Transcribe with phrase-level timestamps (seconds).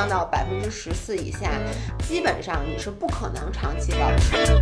[0.00, 1.50] 降到百分之十四以下，
[2.08, 4.58] 基本上你是不可能长期保持。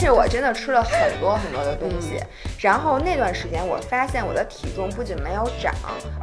[0.00, 2.20] 这我真的吃了很多很多的东西，
[2.58, 5.72] 然后那段时间我发现我的体重不仅没有长，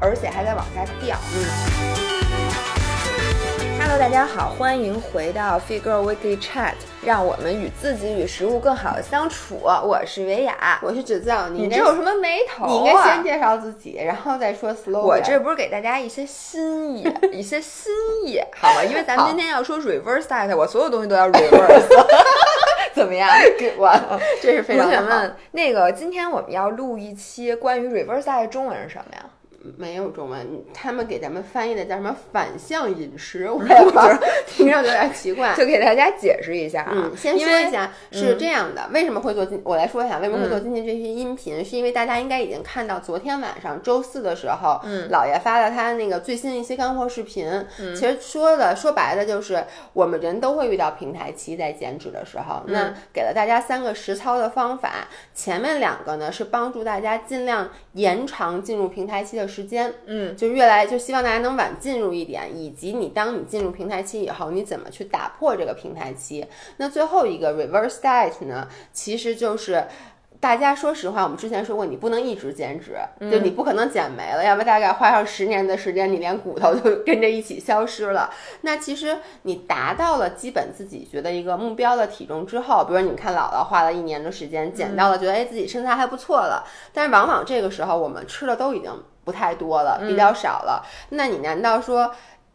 [0.01, 1.15] 而且还在往下掉。
[1.33, 1.98] 嗯。
[3.81, 9.55] Hello，大家好，欢迎回到 Figure Weekly Chat，让我们与自己与食物更好的相处。
[9.63, 12.67] 我是维雅，我是芷造，你这有什么眉头、啊？
[12.69, 14.99] 你应该先介绍自己，然后再说 slogan。
[14.99, 17.93] 我这不是给大家一些新意， 一些新
[18.25, 18.83] 意，好吧？
[18.83, 21.87] 因为咱们今天要说 reverse diet，我所有东西都要 reverse。
[22.93, 23.29] 怎么样？
[23.57, 23.97] 给完，
[24.41, 24.91] 这是非常好。
[24.91, 29.23] 问那个，今天我们要录一期关于 reverse diet 中文是什么呀？
[29.77, 34.09] 没有中文，他们给咱们翻译的叫什么反向饮食， 我也不知道，
[34.47, 35.53] 听上去有点奇怪。
[35.55, 39.61] 就给大家解释一下啊，嗯、先说一下是这样的，为什么会做今？
[39.65, 47.47] 我来说一下为什么会做今天这期音频，是因为大家应该已经看到昨天晚上周四的时候，嗯，姥爷发了他那个最新一期干货视频。
[47.79, 60.37] 嗯，其实说的说白了就是我们人都会遇到平台期，在减脂的时候，嗯、那给了大家三个实操的方法，前面两个呢是帮助大家尽量延长进入平台期的时间，嗯。
[60.37, 66.45] 就越来就希望大家能晚进入一点，以及你当你进入平台期以后，你怎么去打破这个平台期？
[66.77, 69.85] 那最后一个 reverse diet 呢，其实就是。
[70.41, 78.33] 大家说实话，我们之前说过，你不能一直减脂，嗯就你不可能减没了，要不大概花上十年的时间，你连骨头都跟着一起消失了。
[78.61, 88.89] 那其实你达到了基本自己觉得一个目标的体重之后，比如你看姥姥花了一年的时间减到了，觉得哎自己身材还不错了，但是往往这个时候我们吃的都已经
[89.29, 90.83] 不太多了，比较少了。
[91.09, 92.11] 那你难道说？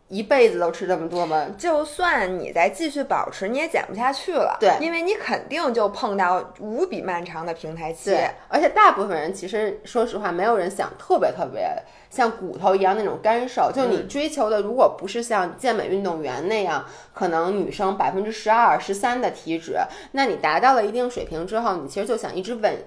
[0.08, 1.46] 一辈子都吃这么多吗？
[1.56, 4.54] 就算你再继续保持，你也减不下去了。
[4.60, 8.10] 对，因为你肯定就碰到无比漫长的平台期。
[8.10, 13.72] 对，而且大部分人其实说实话，没有人想特别特别像骨头一样那种干瘦。
[13.74, 19.78] 就你追求的，如果不是像健美运动员那样，可能女生百分之十二、十三的体脂，
[20.12, 22.84] 那你达到了一定水平之后，你其实就想一直稳。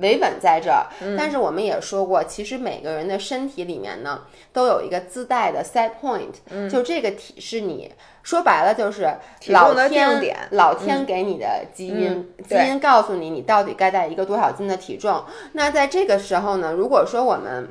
[0.00, 4.22] 维稳在这儿，但是我们也说过，其实每个人的身体里面呢，
[4.52, 9.08] 都有一个自带的 set point，、嗯、就这个体是你说白了就是
[9.48, 15.24] 老天点，老天给你的基因，嗯、基因告诉你你到底该在一个多少斤的体重。
[15.52, 17.68] 那在这个时候呢，如果说我们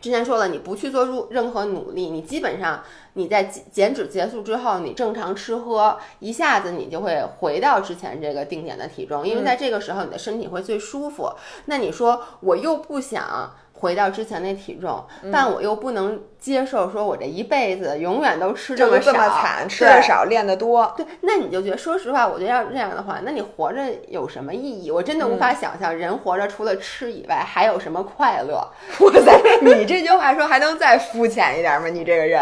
[0.00, 2.82] 之前说了，你不去做入任何努力，你基本上
[3.14, 11.30] 你在减脂结束之后，你正常吃喝，一下子你就会回到之前这个定点的体重，因为在这个时候你的身体会最舒服。
[11.66, 20.94] 那你说我又不想回到之前那体重，但我又不能接受说我这一辈子永远都吃这么这么惨，吃的少，练的多。
[20.96, 24.88] 对，那你就觉得，说实话，我觉得要这样的话，那你活着有什么意义？
[24.88, 28.54] 我真的无法想象，人活着除了吃以外还有什么快乐。
[29.04, 29.32] 哇塞，
[29.62, 31.88] 你这句话说还能再肤浅一点吗？
[31.88, 32.40] 你这个人，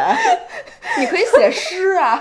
[1.00, 2.20] 你可以写诗啊，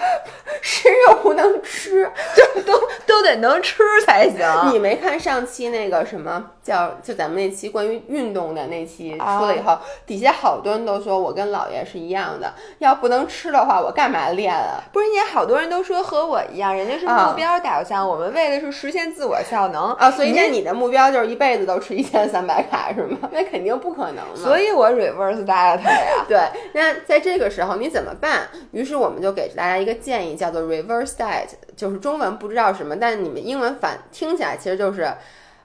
[0.61, 4.39] 诗又不能吃，就都都得能吃才行。
[4.71, 14.83] 你没看上期那个什么叫就咱们那期关于运动的那期出了以后，啊、底下好多人都说我跟姥爷是一样的，要不能吃的话，我干嘛练啊？
[14.91, 20.11] 不是，也好多人都说和我一样，人家是目标导向，我们为的是实现自我效能啊。
[20.11, 23.29] 所以那你的目标就是一辈子都吃一千三百卡是吗？
[23.31, 24.35] 那肯定不可能嘛。
[24.35, 26.25] 所以我 reverse diet 呀。
[26.27, 26.39] 对，
[26.73, 28.47] 那在这个时候你怎么办？
[28.71, 35.11] 于是我们就给大家一个建议，叫做 reverse diet，就是中文不知道什么，但你们英文反听起来其实就是，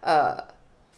[0.00, 0.36] 呃。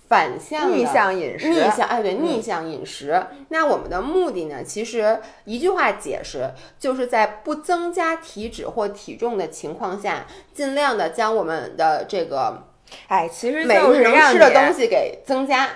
[0.09, 3.13] 反向逆向饮食，逆向哎对，逆向饮食。
[3.33, 12.63] 嗯、那我们的目的呢，其实一句话解释，就是在不增加体脂或体重的情况下，尽量的将我们的这个，
[13.09, 15.69] 哎，其实每日能吃的东西给增加。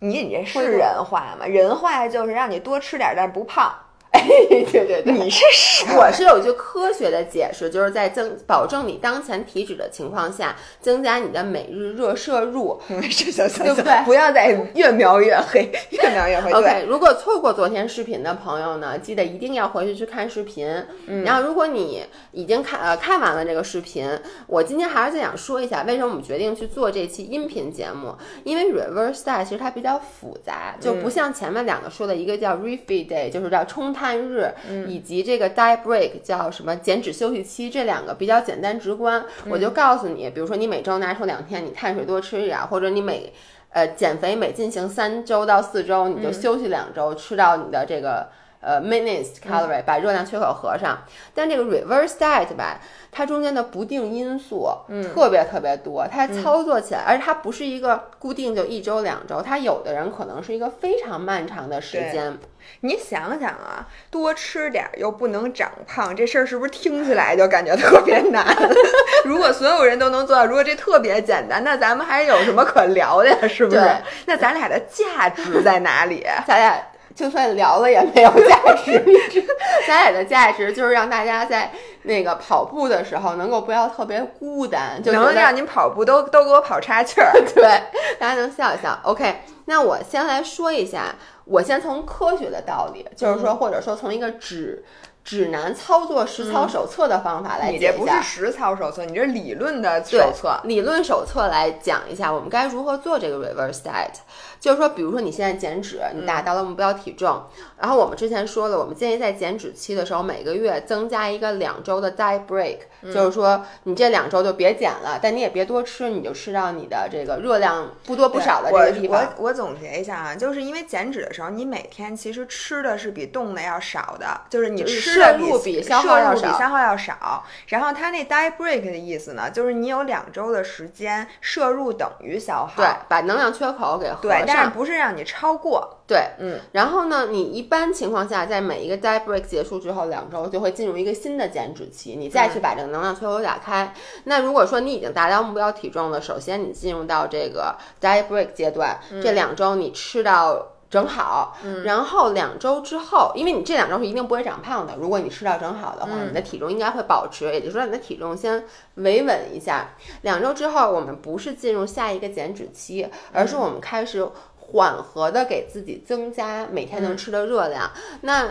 [0.00, 1.46] 你你这是人话吗？
[1.46, 3.72] 人话就是让你多吃点，但是不胖。
[4.18, 4.26] 哎，
[4.72, 5.94] 对对对，你是谁？
[5.94, 12.80] 我是有一句科学的解释，就是在增保证你当前体脂的情况下，增加你的每日热摄入。
[12.88, 14.04] 行行行，对不对？
[14.06, 16.50] 不要再越描越黑，越描越黑。
[16.52, 20.66] OK，如果错过昨天视频的朋友呢，记得一定要回去去看视频。
[21.06, 22.02] 嗯、然后，如果你
[22.32, 24.08] 已经看呃看完了这个视频，
[24.46, 28.14] 我今天还是再想说一下，为什么我们决定去做这期音频节目？
[28.44, 39.24] 因为 Reverse Diet 其实它比较复杂，就不像前面两个说的一个叫 Refeed Day，就是叫冲碳日，嗯、以及这个 Diet Break 叫什么减脂休息期，这两个比较简单直观。
[39.44, 43.32] 嗯、我就告诉你，比如说你每周拿出两天，你碳水多吃一点，或者你每
[43.70, 48.28] 呃减肥每进行三周到四周，你就休息两周，吃到你的这个
[48.60, 50.98] 呃 minutes calorie，、把热量缺口合上。
[51.34, 52.80] 但这个 reverse diet 吧，
[53.10, 54.68] 它中间的不定因素
[55.12, 62.38] 特别特别多，它操作起来，而且它不是一个固定就一周两周，它有的人可能是一个非常漫长的时对间。
[62.80, 68.44] 你想想啊，多吃点儿又不能长胖，这事儿是不是听起来就感觉特别难？
[69.24, 73.36] 如果所有人都能做到，如果这特别简单，那咱们还有什么可聊的呀？
[73.48, 73.80] 是不是？
[74.26, 76.24] 那咱俩的价值在哪里？
[76.46, 76.80] 咱俩
[77.18, 79.04] 就算聊了也没有价值，
[79.88, 81.72] 咱俩的价值就是让大家在
[82.04, 87.32] 那个跑步的时候能够不要特别孤单，就能让您跑步都都给我跑岔气儿。
[87.56, 87.82] 对，
[88.20, 88.96] 大家能笑一笑。
[89.02, 94.84] OK，那我先来说一下，我先从科学的道理，就是嗯说，或者说从一个指
[95.24, 98.12] 指南操作实操手册的方法来嗯你这不是。
[98.22, 100.58] 实操手册，你这是理论的手册。
[100.62, 104.14] 理论手册来讲一下，我们该如何做这个 reverse diet。
[104.60, 107.44] 就是说，比如说你现在减脂，你达到了目标体重，
[107.78, 112.78] 然后我们之前说了，我们建议在减脂期的时候，每个月增加一个两周的 diet break，、
[113.12, 119.34] 就是说你这两周就别减了，但你也别多吃，你就吃到你的这个热量不多不少的这个地方。
[119.36, 127.44] 我我总结一下啊，就是因为减脂的时候，你每天其实吃的是比动的要少的，就是你吃的摄入比消耗要少比消耗要少。
[127.68, 132.72] 然后它那 diet break 的意思呢，就是你有两周的时间摄入等于消耗。
[132.76, 134.70] 对，把能量缺口给合对，但是。
[134.70, 135.98] 不是让你超过。
[136.06, 143.92] 对，嗯，然后呢，你一般情况下，在每一个 diet break 结束之后，两周就会进入一个新的减脂期，你再去把这个能量缺口打开。
[144.24, 150.68] 那如果说你已经达到目标体重了，首先你进入到这个 diet break 阶段，这两周你吃到。
[150.90, 154.96] 正好，然后两周之后，因为你这两周是一定不会长胖的。
[154.96, 158.64] 如果你吃到正好的话，你的体重应该会保持，也就是说你的体重先
[158.94, 159.90] 维稳一下。
[160.22, 164.26] 两周之后，我们不是进入下一个减脂期，而是我们开始
[164.56, 167.90] 缓和的给自己增加每天能吃的热量。
[168.22, 168.48] 那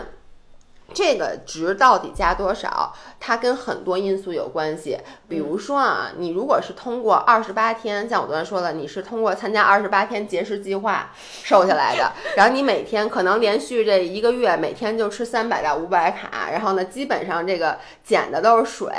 [0.94, 2.94] 这个值到底加多少？
[3.20, 4.98] 它跟很多因素有关系。
[5.28, 11.10] 比如说啊，你如果是通过二十八天，像我昨天说了，你是通过参加二十八天节食计划
[11.44, 18.90] 瘦下来的，然后你每天可能连续这一个月，每天就吃三百到五百卡，然后呢，基本上这个减的都是水，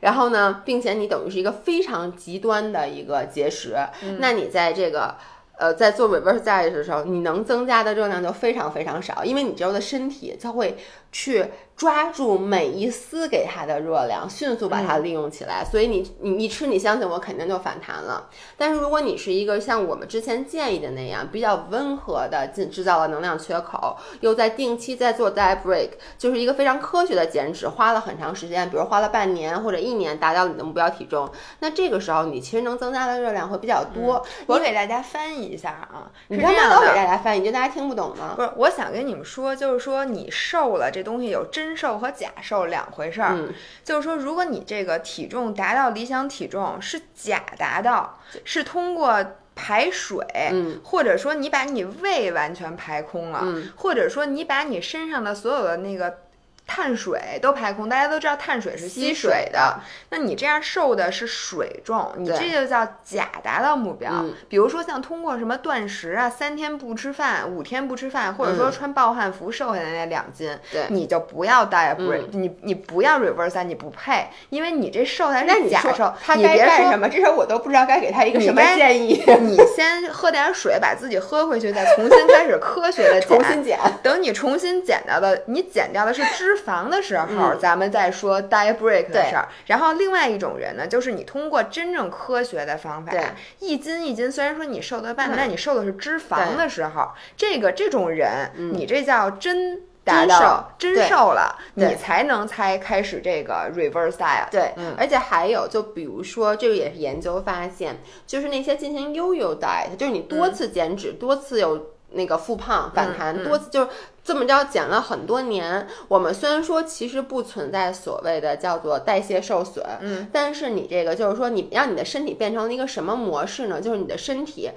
[0.00, 3.76] 然后呢，并且你等于是一个非常极端的一个节食，
[4.18, 5.14] 那你在这个。
[5.58, 10.76] 呃，在做 reverse diet 的时候，你能增加的热量就非常非常少，因为你之后的身体它会
[11.10, 11.44] 去
[11.76, 15.64] 抓住每一丝给它的热量，迅速把它利用起来。
[15.64, 18.28] 所以你你一吃，你相信我，肯定就反弹了。
[18.56, 31.30] 但是如果你是一个像我们之前建议的那样，比较温和的进制造了能量缺口，又在定期在做 diet break，就是一个非常科学的减脂，花了很长时间，比如花了半年或者一年达到你的目标体重，
[31.60, 34.24] 那这个时候你其实能增加的热量会比较多。
[34.46, 36.96] 我给大家翻译一下啊，你是刚刚都给。
[36.96, 38.32] 大家翻译，就大家听不懂吗？
[38.34, 43.32] 不是，我想跟你们说，就是说你瘦了，这东西有真瘦和假瘦两回事儿。
[43.34, 49.24] 嗯就是说，如果你这个体重达到理想体重是假达到，是通过
[49.54, 50.18] 排水，
[50.52, 56.18] 嗯或者说你把你胃完全排空了，嗯或者说你把你身上的所有的那个。
[56.66, 64.10] 碳水都排空，大家都知道碳水是吸吸水的水，那你这样瘦的是水重，你这就叫假达到目标。
[64.12, 77.08] 嗯比如说像通过什么断食啊，三天不吃饭，五天不吃饭，或者说嗯穿暴汗服瘦下来那两斤，对你就不要 diet break，、嗯你你不要 reverse，你不配，因为你这瘦还那你说是假瘦，他该你别说干什么？
[77.08, 79.22] 这时候我都不知道该给他一个什么建议。
[79.40, 83.78] 你先喝点水，把自己喝回去，再重新开始科学的 重新减。
[84.02, 87.58] 等你重新减掉的，你减掉的是脂肪的时候，嗯。
[87.58, 89.48] 咱们再说 diet break 的事儿。
[89.66, 93.22] 然后另外一种人呢，就是你通过真正科学的方法对，
[93.60, 95.34] 一斤一斤，虽然说你瘦得慢，嗯。
[95.36, 98.72] 但你瘦的是脂肪的时候，这个这种人，嗯。
[98.72, 99.82] 你这叫真。
[100.06, 104.48] 达到真瘦，真瘦了，你才能才开始这个 reverse diet。
[104.52, 104.94] 对，嗯。
[104.96, 113.88] 而且还有，就比如说，这个也是研究发现，就是那些进行悠悠 diet，就是你多次减脂，多次有那个复胖反弹，多次就是
[114.26, 115.86] 这么着减了很多年。
[116.08, 123.80] 我们虽然说其实不存在所谓的叫做代谢受损，嗯，但是你这个就是说，你让你的身体变成了一个什么模式呢？
[123.80, 124.72] 就是你的身体。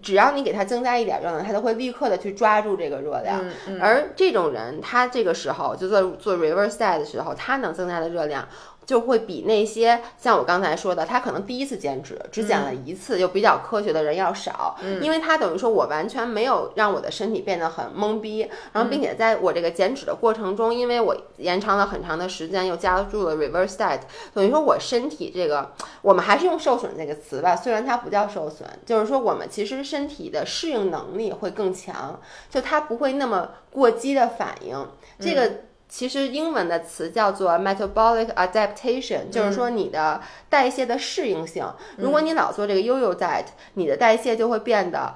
[0.00, 3.46] 只要你给它增加一点热量，它都会立刻的去抓住这个热量。
[3.46, 8.48] 嗯嗯而这种人，他这个时候就做做 reverse diet 的时候，他能增加的热量
[8.84, 24.00] 就会比那些像我刚才说的，他可能第一次减脂只减了一次，又比较科学的人要少，因为他等于说我完全没有让我的身体变得很懵逼，然后并且在我这个减脂的过程中，因为我延长了很长的时间，又加入了 reverse diet，
[24.34, 25.72] 等于说我身体这个，
[26.02, 32.20] 我们还是用受损这个词吧，虽然它不叫受损，就是说我们其实身体的适应能力会更强，
[32.50, 34.86] 就它不会那么过激的反应，
[35.18, 35.52] 这个。
[35.94, 41.70] 其实英文的词叫做 metabolic adaptation，就是说你的代谢的适应性。
[41.98, 43.44] 如果你老做这个悠悠 diet，
[43.74, 45.14] 你的代谢就会变得。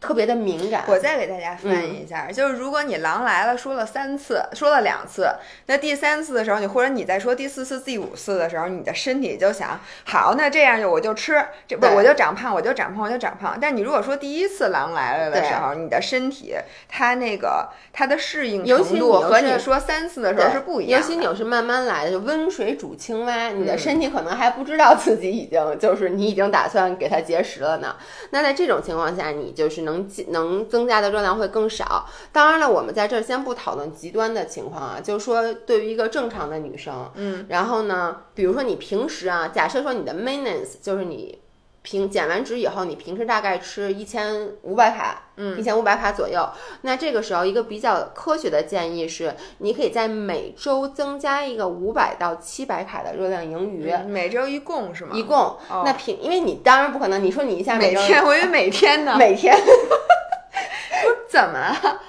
[0.00, 0.84] 特别的敏感。
[0.88, 5.28] 我再给大家翻译一下，就是如果你狼来了说了三次，说了两次，
[5.66, 13.58] 那第三次的时候，你或者你在说第四次、第五次的时候，你的身体就想，好，那这样就我就吃，这不我就长胖，我就长胖，我就长胖。
[13.60, 16.54] 但你如果说第一次狼来了的时候，你的身体
[16.88, 21.00] 它那个它的适应程度和你说三次的时候是不一样。
[21.00, 27.96] 尤其你是慢慢来的，就温水煮青蛙，你的身体可能还不知道自己已经就是你已经打算给它节食了呢。
[28.30, 30.06] 那在这种情况下，你就是能。
[30.28, 32.06] 能增加的热量会更少。
[32.30, 41.38] 当然了，我们在这儿先不讨论极端的情况啊，就是说对于一个正常的女生，嗯，然后呢，比如说你平时啊，假设说你的 maintenance 就是你。
[41.86, 46.44] 平减完脂以后，你平时大概吃一千五百卡，嗯，一千五百卡左右。
[46.80, 53.96] 那这个时候，一个比较科学的建议是，你可以在每周增加一个五百到七百卡的热量盈余。
[54.08, 55.12] 每周一共是吗？
[55.14, 55.56] 一共。
[55.84, 59.14] 那平，因为你当然不可能，你说你一下每天，我以为每天呢。
[59.16, 59.56] 每天。
[61.30, 62.00] 怎么了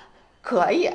[0.41, 0.89] 可以？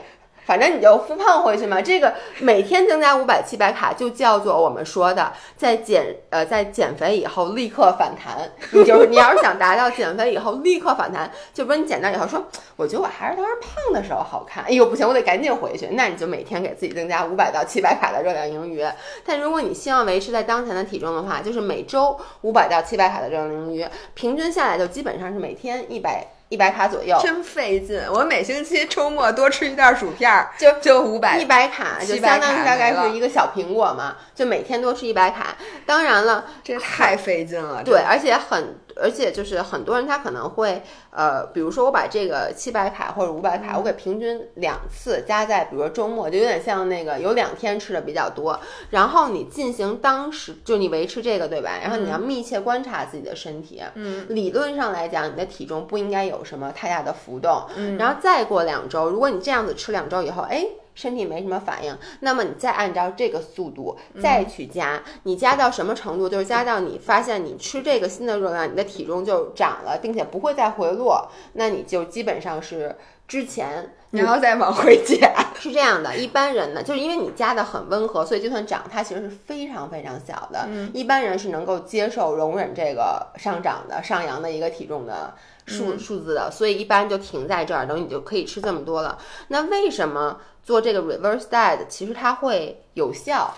[0.45, 1.81] 反正你就复胖回去嘛。
[1.81, 8.51] 这个每天增加五百七百卡，就叫做我们说的在减呃在减肥以后立刻反弹。
[8.73, 12.45] 你就是你要是想达到减肥以后立刻反弹，就比如你减掉以后说，
[12.77, 14.65] 我觉得我还是当时胖的时候好看。
[14.65, 15.87] 哎呦不行，我得赶紧回去。
[15.93, 18.85] 那你就每天给自己增加五百到七百卡的热量盈余。
[19.25, 26.32] 但如果你希望维持在当前的体重的话，就是每周五百到七百卡的热量盈余，平均下来就基本上是每天一百。
[26.53, 27.99] 一百卡左右，真费劲。
[28.13, 34.17] 我每星期周末多吃一袋薯片儿，就就五百一百卡，就相当于大概是一个小苹果嘛。
[34.35, 35.57] 就每天多吃一百卡。
[35.87, 37.83] 当然了，这太费劲了。
[37.83, 38.77] 对，而且很。
[38.97, 48.59] 而且就是很多人他可能会，呃，比如说我把这个七百卡或者五百卡，我给平均两次加在，比如说周末，就有点像那个有两天吃的比较多，
[48.91, 51.79] 然后你进行当时就你维持这个对吧？
[51.83, 60.67] 然后你要密切观察自己的身体，嗯，理论上来讲，你的体重不应该有什么太大的浮动，嗯，然后再过两周，如果你这样子吃两周以后，哎。
[60.95, 66.29] 身体没什么反应，那么你再按照这个速度再去加，你加到什么程度？
[66.29, 72.95] 就是加到你发现你吃这个新的热量，你的体重就涨了，并且不会再回落，那你就基本上是
[73.27, 75.33] 之前， 然后再往回减。
[75.59, 80.67] 是这样的，一般人呢，就是因为你加的很温和，所以就算涨，它其实是非常非常小的。
[80.69, 85.33] 嗯一般人是能够接受、容忍这个上涨的、上扬的一个体重的
[85.67, 89.19] 数数字的，所以一般就停在这儿，等你就可以吃这么多了。
[89.49, 90.41] 那为什么？
[90.65, 93.53] 做这个 reverse diet，其实它会有效。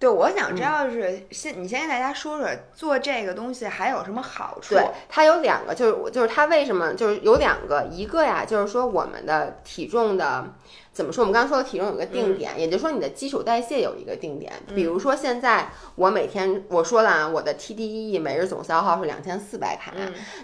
[0.00, 4.74] 对，我想知道是先，你先跟大家说说做这个东西还有什么好处？
[4.74, 10.52] 对，它有两个，就是我就是它为什么就是有两个，一个呀，就是说我们的体重的
[10.92, 11.22] 怎么说？
[11.22, 14.52] 我们刚刚说的体重有个定点，也就是说你的基础代谢有一个定点。
[14.74, 19.92] 比如说现在我每天我说了，啊，我的 TDE 每日总消耗是两千四百卡，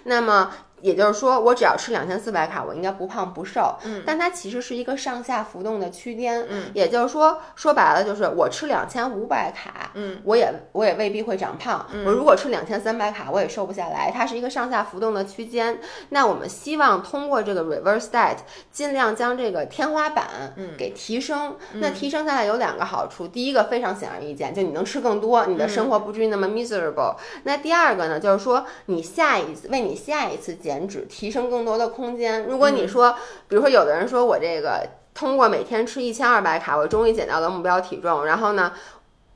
[0.05, 0.53] 那么。
[0.81, 3.75] 也就是说，我只要吃两千四百卡，我应该不胖不瘦。
[3.83, 6.45] 嗯，但它其实是一个上下浮动的区间。
[6.47, 11.87] 嗯，也就是说，说白了就是我吃两千五百卡，嗯，我也我也未必会长胖。
[11.91, 14.11] 嗯我如果吃两千三百卡，我也瘦不下来。
[14.13, 15.79] 它是一个上下浮动的区间。
[16.09, 18.37] 那我们希望通过这个 reverse diet，
[18.71, 21.55] 尽量将这个天花板给提升。
[21.73, 27.15] 那提升下来有两个好处，第一个非常显而易见，就你能吃更多，你的生活不至于那么 miserable。
[27.45, 30.55] 那第二个呢，就是说你下一次为你下一次。
[30.67, 32.43] 减脂，提升更多的空间。
[32.43, 33.15] 如果你说，
[33.47, 38.73] 比如说，有的人说我这个通过每天吃一千二百卡，我终于减到了目标体重，然后呢，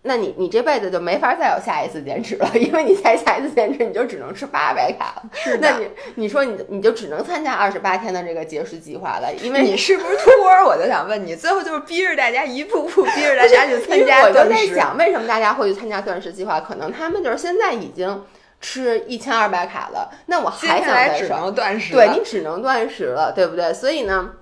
[0.01, 5.23] 那你你这辈子就没法再有下一次减脂了， 因为你再下一次减脂，你就只能吃八百卡了。
[5.31, 10.65] 是的，那你你说你你就只能参加二十八天的这个节食计划了，因为你是不是托儿？
[10.65, 14.23] 我就想问你，最后就是逼着大家一步步逼着大家去参加。
[14.23, 16.59] 我就在想，为什么大家会去参加断食计划？
[16.59, 18.21] 可能他们就是现在已经。
[18.61, 23.73] 吃一千二百卡了，那我还想再只能断食，对你只能断食了，对不对？
[23.73, 24.33] 所以呢，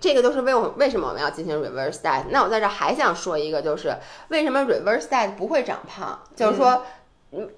[0.00, 2.24] 这个就是为我为什么我们要进行 reverse diet？
[2.30, 3.94] 那我在这还想说一个，就是
[4.28, 6.18] 为什么 reverse diet 不会长胖？
[6.34, 6.82] 就是说，嗯，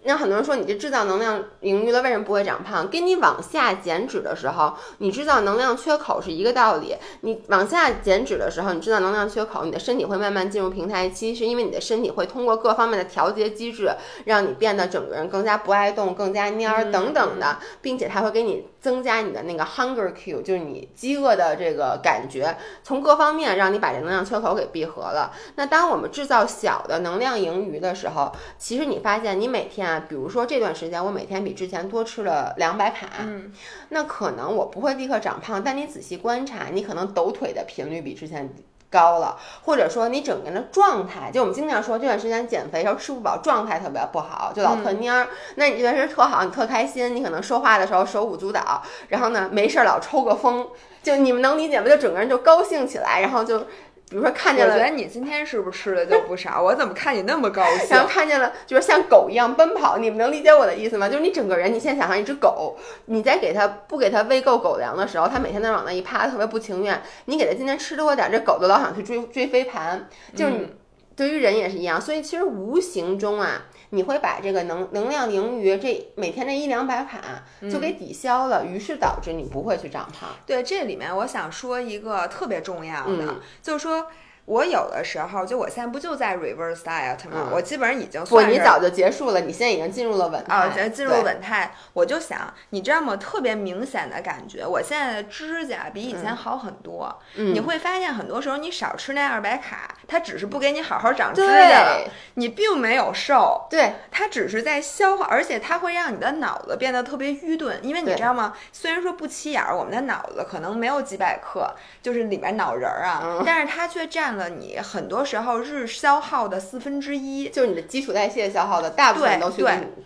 [0.02, 2.86] 那很多人说你这制造能量盈余了，为什么不会长胖？
[2.90, 6.94] 跟你往下减脂的时候，你制造能量缺口是一个道理。
[7.22, 13.90] 你往下减脂的时候，你制造能量缺口，你的身体会慢慢进入平台期，是因为你的身体会通过各方面的调节机制，
[14.26, 25.32] 让你变得整个人更加不爱动、更加蔫儿等等的，并且它会给你增加你的那个 hunger cue，就是你饥饿的这个感觉，从各方面让你把这能量缺口给闭合了。
[25.54, 33.52] 那当我们制造小的能量盈余的时候，其实你发现你每天啊，比如说这段时间我每天比之前多吃了两百卡，嗯，
[33.90, 38.52] 那可能我不会立刻长胖，但你仔细观察，你可能抖腿的频率比之前
[38.92, 45.28] 高了，或者说你整个人的状态，就我们经常说这段时间减肥时候吃不饱，状态特别不好，就老特蔫儿。
[45.54, 50.68] 那你这段时间特好，你特开心，你可能说话的时候手舞足蹈，然后呢没事儿老抽个风，
[51.02, 51.88] 就你们能理解吗？
[51.88, 53.66] 就整个人就高兴起来，然后就。
[54.12, 56.62] 比如说看见了，我觉得你今天是不是吃的就不少？
[56.62, 57.88] 我怎么看你那么高兴？
[57.96, 61.08] 然后看见了，就是像狗一样奔跑，你们能理解我的意思吗？
[61.08, 62.76] 就是你整个人，你现在想象一只狗，
[63.06, 67.02] 你在给它不给它喂够狗粮的时候，它每天在往那一趴，特别不情愿。
[67.24, 70.06] 你给它今天吃多点，这狗都老想去追追飞盘。
[70.36, 70.68] 就是你
[71.16, 73.62] 对于人也是一样，所以其实无形中啊。
[73.90, 80.30] 你会把这个能能量盈余这每天这一两百卡就给抵消了，于是导致你不会去长胖。
[80.46, 84.06] 对，这里面我想说一个特别重要的，就是说。
[84.44, 87.48] 我有的时候，就我现在不就在 reverse diet 吗？
[87.52, 90.54] 我基本上已经不，你早就结束了，你现在已经进入了稳态。
[90.54, 93.16] 啊，进入稳态，我就想，你知道吗？
[93.16, 97.16] 特别明显的感觉，我现在的指甲比以前好很多。
[97.36, 103.68] 嗯，你会发现，很多时候你少吃那二百卡，它只是不给你好好长指甲了，你并没有瘦。
[103.70, 108.54] 对，它只是在消化，而且它会让你的脑子变得特别愚钝，因为你知道吗？
[108.72, 111.72] 虽然说不起眼儿，我们的脑子可能没有几百克，
[112.02, 114.31] 就是里面脑仁儿啊，但是它却占。
[114.36, 119.64] 了你很多时候日消耗的四分之一，就是你的基础代谢消耗的大部分都去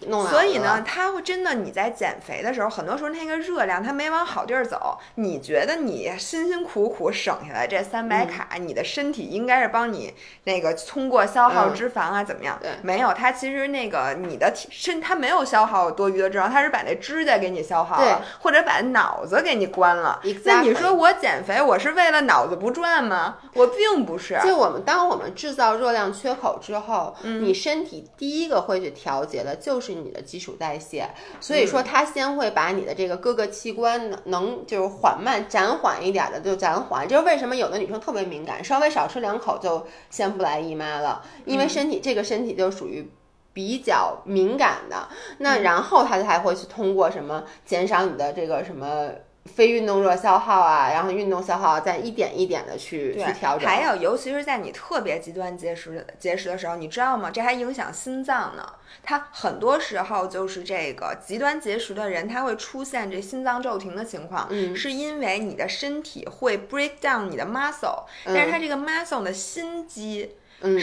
[0.08, 4.98] 弄了所以呢，它会真的你在减肥的时候，很多时候那个热量它没往好地儿走。
[5.14, 10.12] 你觉得你辛辛苦苦省下来这三百卡，你的身体应该是帮你
[10.44, 12.58] 那个通过消耗脂肪啊怎么样？
[12.82, 20.20] 没有，它其实那个你的体身它没有消耗多余的脂肪，它是把那指甲给你消耗了，或者把脑子给你关了。
[20.44, 23.36] 那你说我减肥，我是为了脑子不转吗？
[23.54, 24.15] 我并不。
[24.18, 31.08] 是，就我们当我们制造热量缺口之后，你身体第一个会去调节的就是你的基础代谢，
[31.40, 37.06] 所以说它先会把你的这个各个器官能能就是缓慢暂缓一点的就暂缓。
[37.08, 43.10] 就是为什么有的女生特别敏感，稍微少吃两口就先不来姨妈了，因为身体这个身体就属于
[43.52, 45.08] 比较敏感的。
[45.38, 49.10] 那然后它才会去通过什么减少你的这个什么。
[49.46, 53.68] 非运动热消耗啊，然后运动消耗再一点一点的去去调整。
[53.68, 57.30] 还有，尤其是在你特别极端节食节食的时候，你知道吗？
[57.30, 58.66] 这还影响心脏呢。
[59.02, 70.22] 它很多时候就是这个极端节食的人，他会出现这心脏骤停的情况，是因为你的身体会 break down 你的 muscle，但是它这个 muscle 的心肌。
[70.22, 70.30] 是
[70.62, 70.78] 也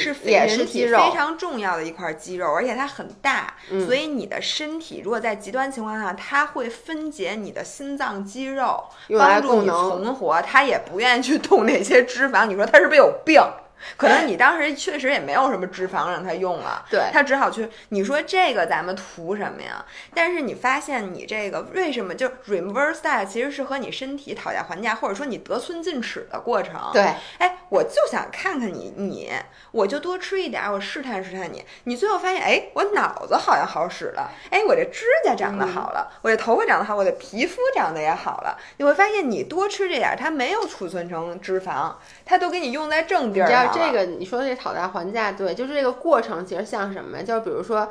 [0.48, 3.56] 是人体非常重要的一块肌肉，而且它很大，
[3.86, 8.84] 所以你的身体如果在极端情况下，它会分解你的心脏肌肉，
[9.18, 10.42] 帮助你存活。
[10.42, 13.42] 它也不愿意去动那些脂肪，你说它是不是有病？
[13.98, 17.70] 可能你当时确实也没有什么脂肪让他用了，对他只好去。
[17.90, 19.86] 你说这个咱们图什么呀？
[20.14, 26.90] 但是你发现你这个为什么就 reverse diet 其实是和你身体讨价还价，或者说你得寸进尺的过程。
[26.94, 29.32] 对，哎，我就想看看你，你
[29.72, 31.64] 我就多吃一点，我试探试探你。
[31.86, 38.58] 你最后发现，哎，我脑子好像好使了，哎，我这指甲长得好了，我这头发长得好，我的皮肤长得也好了。
[38.78, 41.94] 你会发现，你多吃这点，它没有储存成脂肪，
[42.26, 43.73] 它都给你用在正地儿上。
[43.74, 47.22] 这个你说的这讨价还价，对，就是这个过程其实像什么？
[47.24, 47.90] 就是比如说，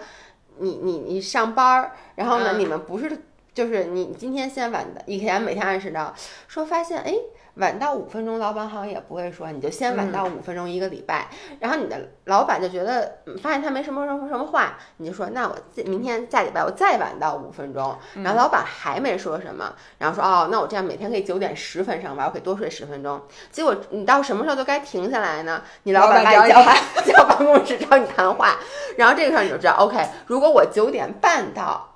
[0.58, 3.10] 你你你上班儿，然后呢，你们不是，
[3.52, 6.14] 就是你今天先晚的，以前每天按时到，
[6.48, 7.14] 说发现哎。
[7.56, 11.28] 晚到五分钟，老板好像也不会说，你就先晚到五分钟一个礼拜，
[11.60, 23.20] 然后你的老板就觉得发现他没什么什么什么话，你就说那我明天下礼拜我再晚到五分钟，然后老板还没说什么，然后说哦，那我这样每天可以九点十分上班，我可以多睡十分钟。
[23.50, 25.62] 结果你到什么时候就该停下来呢？
[25.82, 26.62] 你老板把你叫
[27.04, 28.56] 叫办公室找你谈话，
[28.96, 31.91] 然后这个时候你就知道，OK，如果我九点半到。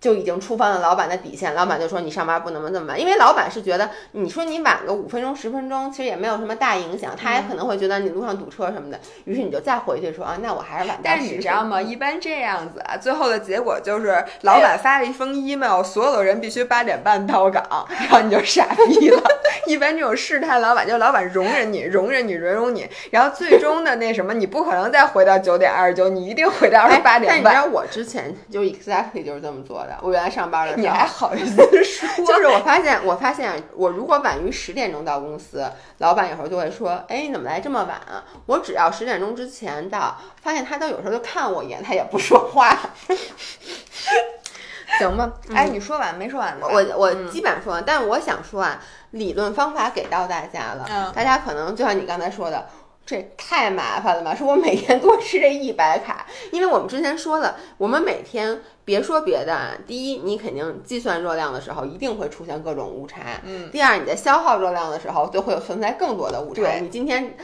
[0.00, 11.80] 就已经触犯了老板的底线，老板就说你上班不能这么晚，因为老板是觉得你说你晚个五分钟十分钟，其实也没有什么大影响，他也可能会觉得你路上堵车什么的，于是你就再回去说啊，那我还是晚到但是你知道吗？
[11.82, 19.22] 一般这样子啊，最后的结果就是老板发了一封 email， 所有的人必须八点半到岗，然后你就傻逼了。
[19.66, 27.52] 一般这种试探老板，就老板容忍你，容忍你，容忍你，然后最终的那什么，你不可能再回到九点二十九，你一定回到二十八哎但点半。
[27.52, 32.24] 你知道我之前就 exactly 就是这么做的，我原来上班的时候，你还好意思 说？
[32.26, 42.76] 就是我发现，我发现我如果晚于十点钟到公司，老板有时候就会说：“哎，你怎么来这么晚啊？”我只要十点钟之前到，发现他都有时候就看我一眼，他也不说话。
[44.98, 45.32] 行吧？
[45.54, 46.66] 哎，你说完没说完呢？
[46.68, 48.78] 我我基本上说完，但是我想说啊，
[49.12, 52.66] 理论方法给到大家了，嗯大家可能就像你刚才说的。
[53.10, 54.32] 这太麻烦了吧？
[54.32, 66.62] 说我每天多吃这一百卡，因为我们之前说了，我们每天别说别的啊，第一，你肯定计算热量的时候一定会出现各种误差，嗯，第二，你在消耗热量的时候就会有存在更多的误差。
[66.62, 67.36] 对你今天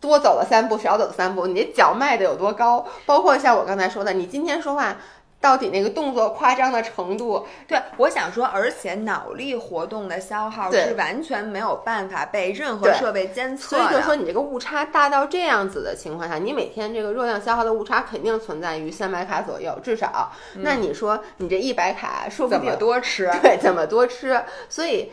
[0.00, 2.86] 多走了三步，少走了三步，你这脚迈的有多高？
[3.04, 4.96] 包括像我刚才说的，你今天说话
[5.40, 13.82] 到底那个动作夸张的程度，对，我想说，而且脑力活动的消耗是完全没有办法被任何设备监测的。
[13.84, 20.30] 所以就说你这个误差大到这样子的情况下，你每天这个热量消耗的误差肯定存在于三百卡左右，至少。
[20.56, 23.30] 那你说你这一百卡，说不怎定么多吃？
[23.42, 24.44] 对，怎么多吃？
[24.68, 25.10] 所以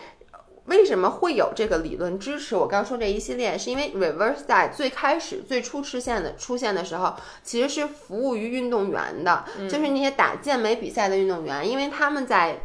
[0.67, 2.55] 为什么会有这个理论支持？
[2.55, 12.59] 我刚说这一系列，是因为 reverse 在最开始最初出现的出现的时候，其实是服务于运动员的，就是那些打健美比赛的运动员，因为他们在。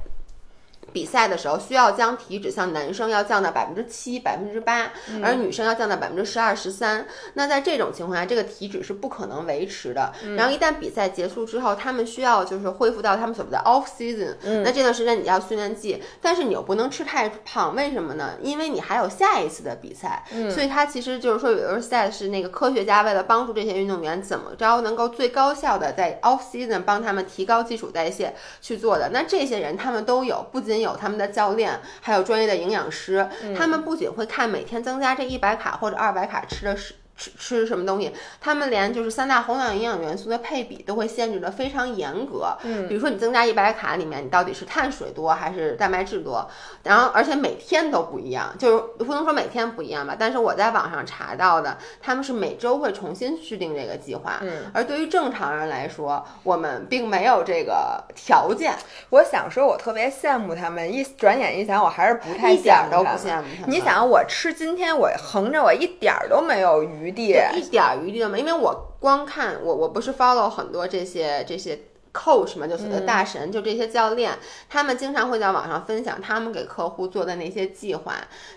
[0.93, 7.07] 比赛的时候需要将体脂，像男生要降到百分之七、百分之八，而女生要降到百分之十二、十三。
[7.35, 10.13] 那在这种情况下，这个体脂是不可能维持的。
[10.37, 18.35] 然后一旦比赛结束之后，他们需要就是恢复到他们所谓的 off season，、那这段时间你要训练季，但是你又不能吃太胖，为什么呢？
[18.43, 29.11] 因为你还有下一次的比赛，所以它其实就是说有的赛是那个科学家为了帮助这些运动员怎么着能够最高效的在 off season 帮他们提高基础代谢去做的。
[29.13, 36.95] 那这些人他们都有，不仅有他们的教练，还有专业的营养师，他们不仅会看每天增加这一百卡或者二百卡吃的是。
[37.23, 42.57] 吃吃什么东西，他们连就是三大宏量营养元素的配比都会限制的非常严格。
[42.65, 46.49] 嗯，比如说你增加一百卡里面，你到底是碳水多还是蛋白质多？
[46.83, 54.39] 然后而且每天都不一样，就是不能说每天不一样吧，但是我在网上查到的，他们是每周会重新制定这个计划。
[54.41, 58.75] 嗯，而对于正常人来说，我们并没有这个条件，
[59.11, 60.83] 我想说，我特别羡慕他们。
[60.93, 63.71] 一转眼一想，我还是不太一点儿都不羡慕他们羡慕他们。
[63.71, 67.35] 你想，我吃今天我横着，我一点儿都没有余地。
[67.55, 71.79] 一点儿余地都没有，因为我光看我我不是 follow 很多这些这些
[72.13, 78.15] coach 嘛，就大神，就这些教练，他们经常会在网上分享他们给客户做的那些计划，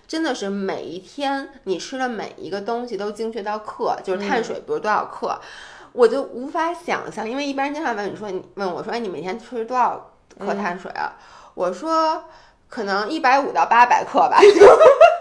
[0.08, 5.40] 真的是每一天你吃的每一个东西都精确到克，就是碳水，比如多少克。
[5.94, 11.14] 我就无法想象，因为一般人经常问你说，你问我说，哎，你每天吃多少克碳水啊？
[11.54, 12.26] 我说
[12.68, 14.38] 可能一百五到八百克吧，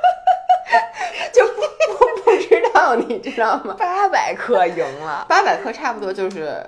[1.33, 3.75] 就不不不知道，你知道吗？
[3.79, 6.65] 八百克赢了，八百克差不多就是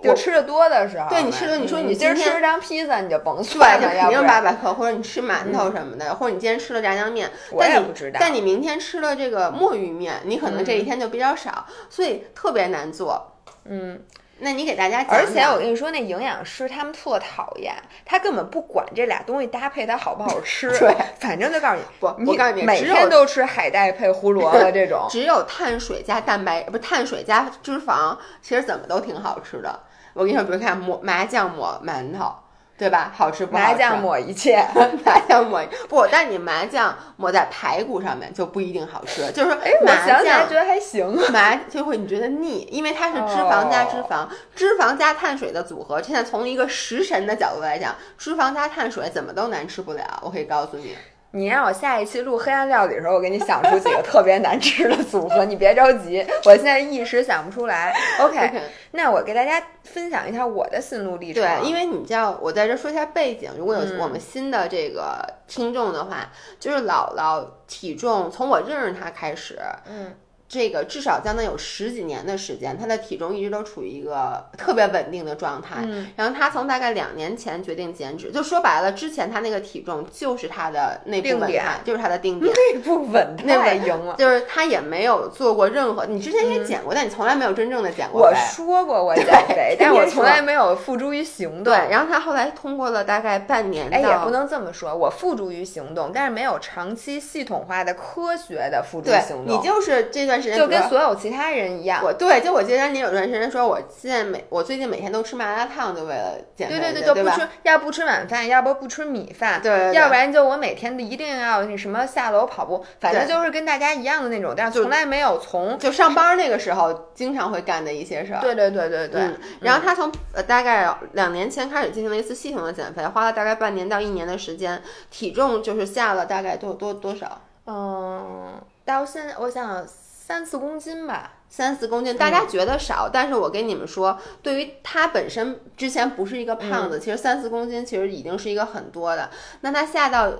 [0.00, 1.08] 就吃的多的时候。
[1.08, 13.34] 对你吃的你说你你今儿吃张披萨，你就甭，算了，就肯定八百克，或者你吃馒头什么的，或者你今天吃了炸酱面，我但你也不知道但你明天吃了这个墨鱼面，你可能这一天就比较少，所以特别难做。
[13.64, 14.00] 嗯。
[14.40, 17.74] 那你给大家讲而且讲我跟你说，那营养师他们特讨厌，
[18.04, 25.06] 他根本不管这俩东西搭配它好不好吃， 对，反正就告诉你，不你告诉你每天都吃海带配胡萝卜这种。
[25.10, 29.80] 只有碳水加蛋白，不碳水加脂肪，其实怎么都挺好吃的。
[30.14, 32.32] 我跟你说，比如看抹麻酱抹馒头，
[32.78, 33.12] 对吧？
[33.14, 33.66] 好吃不好吃？
[33.72, 34.64] 麻酱抹一切，
[35.04, 39.30] 麻酱抹不，但你麻酱抹在排骨上面就不一定好吃。
[39.32, 41.12] 就是说，哎，我麻想起来觉得还行。
[41.32, 46.00] 麻就会你觉得腻，因为它是脂肪加脂肪，脂肪加碳水的组合。
[46.00, 50.20] 现在从一个食神的角度来讲，脂肪加碳水怎么都难吃不了。
[50.22, 50.96] 我可以告诉你，
[51.32, 57.94] 你让我下一期录黑暗料理的时候，我给你想出几个特别难吃的组合，你别着急，我现在一时想不出来。
[58.20, 58.62] OK，OK
[58.92, 61.42] 那我给大家分享一下我的心路历程。
[61.42, 63.50] 对，因为你知道，我在这说一下背景。
[63.58, 70.14] 如果有嗯我们新的这个听众的话，就是姥姥体重从我认识她开始，嗯，
[70.48, 75.76] 这个至少将近有十几年的时间，他的体重一直都处于一个特别稳定的状态。
[75.82, 82.50] 嗯然后他从大概两年前决定减脂，就说白了，之前他那个体重就是他的内部定点稳态，就是他的定点。
[82.52, 84.16] 内部稳那太赢了。
[84.16, 88.34] 就是他也没有做过任何，你之前也减过，但你从来没有真正的减过我。
[88.34, 91.64] 说过我减肥，但我从来没有付诸于行动。
[91.64, 99.46] 对，然后他后来通过了大概半年哎，也不能这么说，我付诸于行动，但是没有长期系统化的科学的付诸于行动。
[99.46, 102.02] 你就是这段时间就跟所有其他人一样。
[102.02, 107.24] 我对，就我记得你有段时间说，我现在每我最近每天都吃麻辣烫，就为了减肥去，对对对，就？
[107.24, 118.40] 不吃，要不吃晚饭，要不不吃米饭，对对对要不然就我每天一定要那什么下楼跑步，反正就是跟大家一样的那种，但是从来没有从就上班那个时候经常会干的一些事儿。
[118.40, 129.86] 对对对对对，嗯，然后他从呃大概两年前开始进行了一次系统的减肥，花了大概半年到一年的时间，体重就是下了大概多多多少嗯，到现在我想
[130.28, 139.30] 三四公斤吧，三四公斤，大家觉得少，但是我跟你们说，对于他本身之前不是一个胖子，其实三四公斤其实已经是一个很多的。
[139.62, 140.30] 那他下到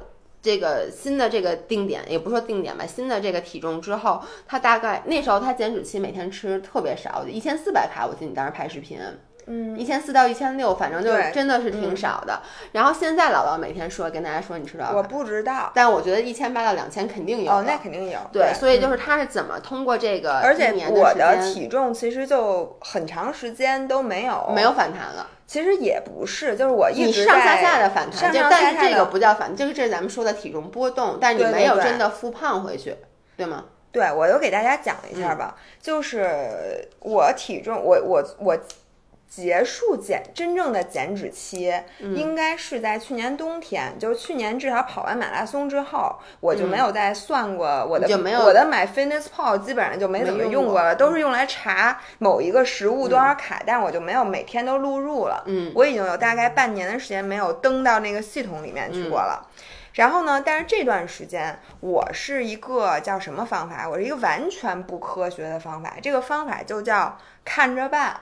[0.43, 9.01] 这个新的这个定点，也不说定点吧，新的这个体重之后，他大概那时候他减脂期每天吃特别少，一千四百卡，我记得你当时拍视频。
[9.49, 12.41] 嗯，一千四到一千六，反正就是真的是挺少的。
[12.73, 15.73] 然后现在姥姥每天说跟大家说你吃多少我，不知道。
[15.75, 18.19] 但我觉得一千八到两千肯定有哦，那肯定有。
[18.31, 25.27] 对，所以就嗯是他是怎么通过这个而且我的体重其实就很长时间都没有没有反弹了。
[25.47, 32.95] 其实也不是，就是我一你直上下下的反弹，上上就但是这个不叫反，就是这是咱们说的体重波动，但是你没有真的复胖回去，
[33.35, 33.65] 对吗？
[33.91, 38.59] 对，我就给大家讲一下吧，就是我体重，我我我
[39.29, 48.09] 结束减真正的减脂期，嗯应该是在去年冬天，就是去年至少跑完马拉松之后，我就没有再算过我的，
[48.43, 55.45] 我的 My Fitness Pal 基本上就没怎么用过了，都是用来查某一个食物多少卡，但是我就没有每天都录入了。
[55.47, 59.47] 嗯，我已经有大概半年的时间没有登到那个系统里面去过了。
[59.93, 63.87] 然后呢，但是这段时间我是一个叫什么方法？
[63.87, 65.95] 我是一个完全不科学的方法。
[66.01, 68.21] 这个方法就叫看着办。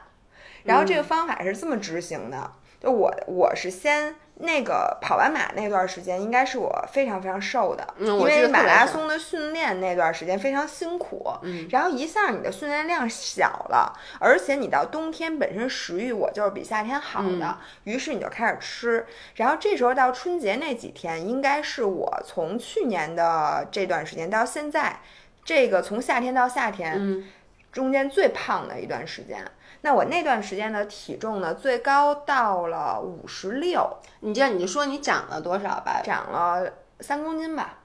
[0.66, 2.50] 然后这个方法是这么执行的，
[2.80, 25.00] 就我我是先那个跑完马那段时间，应该是我非常非常瘦的，嗯因为马拉松的训练那段时间非常辛苦，嗯，然后一下你的训练量小了，而且你到冬天本身食欲我就是比夏天好的，嗯于是你就开始吃，然后这时候到春节那几天，应该是我从去年的这段时间到现在，
[25.44, 27.24] 这个从夏天到夏天，嗯，
[27.72, 29.42] 中间最胖的一段时间。
[29.86, 36.02] 那我那段时间的体重呢，最高到了五十六，你这样你就说你长了多少吧？
[36.02, 36.68] 长了
[36.98, 37.78] 三公斤吧，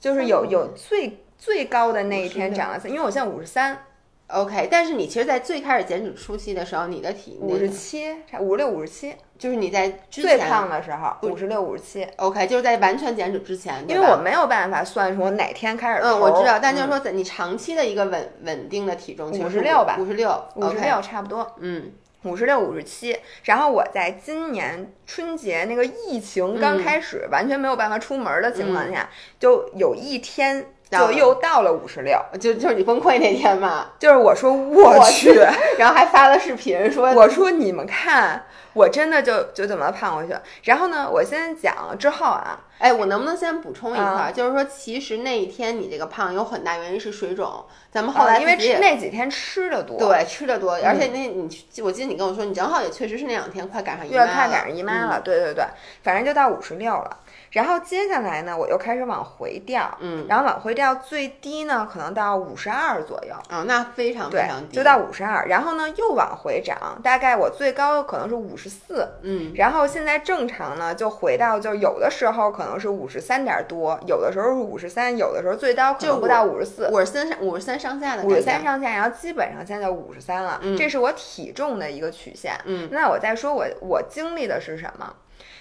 [0.00, 3.86] 就是有有最最高的那一天长了三，因为我现在五十三，
[4.28, 12.04] OK，但是你其实，在最开始减脂初期的时候，你的体五十七，差五十六、五十七，就是你在最胖的时候五十六、五十七。
[12.16, 16.90] OK，就是在完全减脂之前，因为我没有办法算出我哪天开始嗯，我知道，但就是嗯。
[16.90, 21.92] 说，在你长期的一个稳稳定的体重，五十六吧五十六，五十六差不多，嗯，
[22.24, 23.16] 五十六、五十七。
[23.44, 29.08] 然后我在今年春节那个疫情刚开始，完全没有办法出门的情况下，
[29.38, 30.66] 就有一天
[30.98, 32.18] 就又到了五十六。
[32.40, 35.32] 就就是你崩溃那天嘛，就是我说我去，
[35.78, 40.34] 然后还发了视频说，我说你们看，我真的就就这么胖回去。
[40.64, 44.12] 然后呢，我先讲之后啊，哎，我能不能先补充一块儿？
[44.14, 55.64] 啊就是说，其实那一天你这个胖有很大原因是水肿，咱们后来呃因为那几天吃的多，对吃的多，而且那你去我记得你跟我说，你正好也确实是那两天快赶上姨妈了，快赶上姨妈嗯了，对对对，
[56.02, 57.18] 反正就到五十六了。
[57.50, 63.34] 然后接下来呢，我又开始往回掉，嗯，然后往回掉最低呢，可能到五十二左右。
[63.48, 82.52] 啊、那非常非常，低，就到五十二，然后呢又往回涨，大概我最高可能是五十四，嗯然后现在正常呢就回到就有的时候可能是五十三点多，有的时候是五十三，有的时候最高可就能不到五十四，五十三上五十三上下的五十三上下，然后基本上现在五十三了，嗯这是我体重的一个曲线。
[82.64, 85.14] 嗯那我再说我我经历的是什么？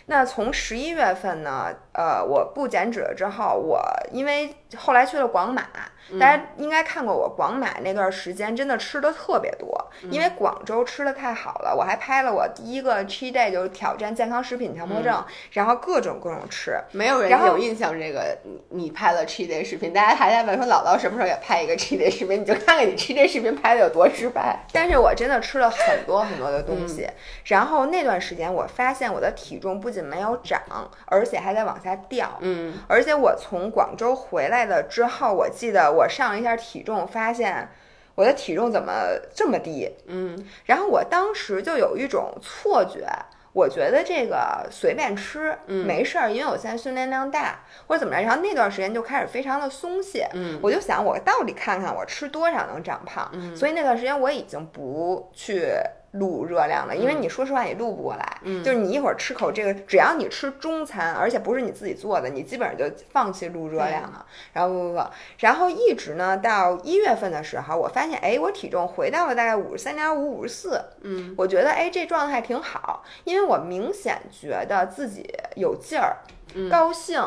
[0.08, 5.63] 那从十一月份呢，呃，我不减脂了之后，我因为后来去了广马，
[6.12, 24.60] 嗯大家应该看过我广马那段时间，真的吃的特别多，嗯因为广州吃的太好了，我还拍了我第一个 cheat day，就是挑战健康食品强迫症，嗯然后各种各种吃，没有人有印象这个你你拍了 cheat day 视频，大家还在问说姥姥什么时候也拍一个 cheat day 视频，你就看看你 cheat day 视频拍的有多失败。
[24.72, 27.10] 但是我真的吃了很多很多的东嗯西，
[27.46, 30.62] 然后那段时间我发现我的体重不仅没有涨，
[31.05, 32.38] 而且还在往下掉。
[32.41, 37.69] 嗯，而且我从广州回来了之后，我记得我上了一下体重，发现
[38.15, 38.93] 我的体重怎么
[39.34, 39.95] 这么低？
[40.08, 43.08] 嗯，然后我当时就有一种错觉，
[43.53, 48.21] 我觉得这个随便吃，嗯没事儿，因为我现在训练量大，或者怎么着。
[48.21, 53.29] 然后那段时间就开始非常的松懈，嗯我就想我到底看看我吃多少能长胖。
[53.34, 55.71] 嗯所以那段时间我已经不去
[56.15, 58.38] 录热量了，因为你说实话也录不过来。
[58.41, 64.25] 嗯就是你一会儿吃口这个，只要你吃中餐，而且不是你自己做的，你基本上就放弃录热量了。
[64.54, 65.04] 然后不不不，
[65.39, 70.82] 然后一直呢到一月份的时候，我发现哎，我体重回到了大概五十三点五、五十四。
[71.01, 76.17] 嗯，我觉得哎，这状态挺好，因为我明显觉得自己有劲儿，
[76.54, 77.21] 嗯高兴。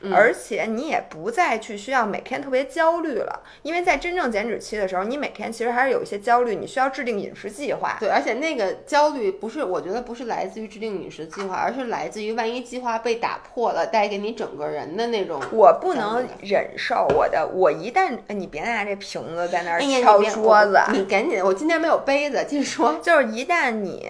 [0.00, 7.96] 嗯而且你也不再去需要每天特别焦虑了，因为在真正减脂期的时候，你每天其实还是有一些焦虑，你需要制定饮食计划。
[8.00, 15.40] 对，而且那个焦虑不是，我觉得不是来自于制定饮食计划，而是来自于万一计划被打破了，带给你整个人的那种。
[15.52, 22.98] 我不能忍受我的，我一旦哎，你别拿这瓶子在那儿敲桌子，我你赶紧，我今天没有杯子，继续说。
[23.02, 24.08] 就是一旦你，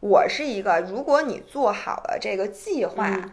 [0.00, 3.30] 我是一个，如果你做好了这个计划，嗯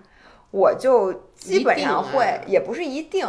[0.51, 3.27] 我就基本上会，啊也不是一定。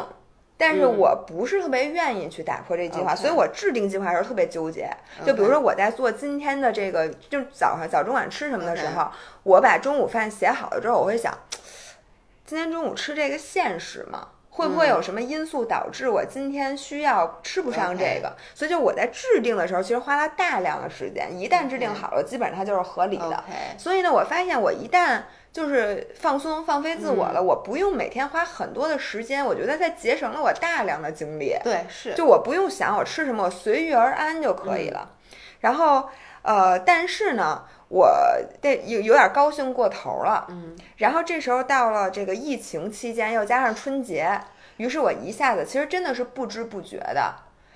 [0.56, 4.90] 但是嗯我不是特别愿意去打破这计划所以我制定计划的时候特别纠结。
[5.24, 9.08] 就比如说我在做今天的这个，就早上早中晚吃什么的时候
[9.42, 11.32] 我把中午饭写好了之后，我会想，
[12.44, 14.28] 今天中午吃这个现实吗？
[14.50, 21.30] 会不会有什么因素导致我今天需要吃不上这个所以就我在制定的时候，其实花了大量的时间。
[21.34, 23.42] 一旦制定好了，基本上它就是合理的。
[23.78, 25.22] 所以呢，我发现我一旦
[25.52, 31.56] 就是放松、放飞自我嗯了，我不用每天花很多的时间，我觉得在节省了我大量的精力。
[31.64, 35.16] 对，是，就我不用想我吃什么，我随遇而安就可以了。
[35.60, 36.08] 然后
[36.42, 38.08] 呃，但是呢，我
[38.62, 40.46] 这有有点高兴过头了。
[40.50, 44.40] 嗯，然后这时候到了这个疫情期间，又加上春节，
[44.76, 47.34] 于是我一下子其实真的是不知不觉的，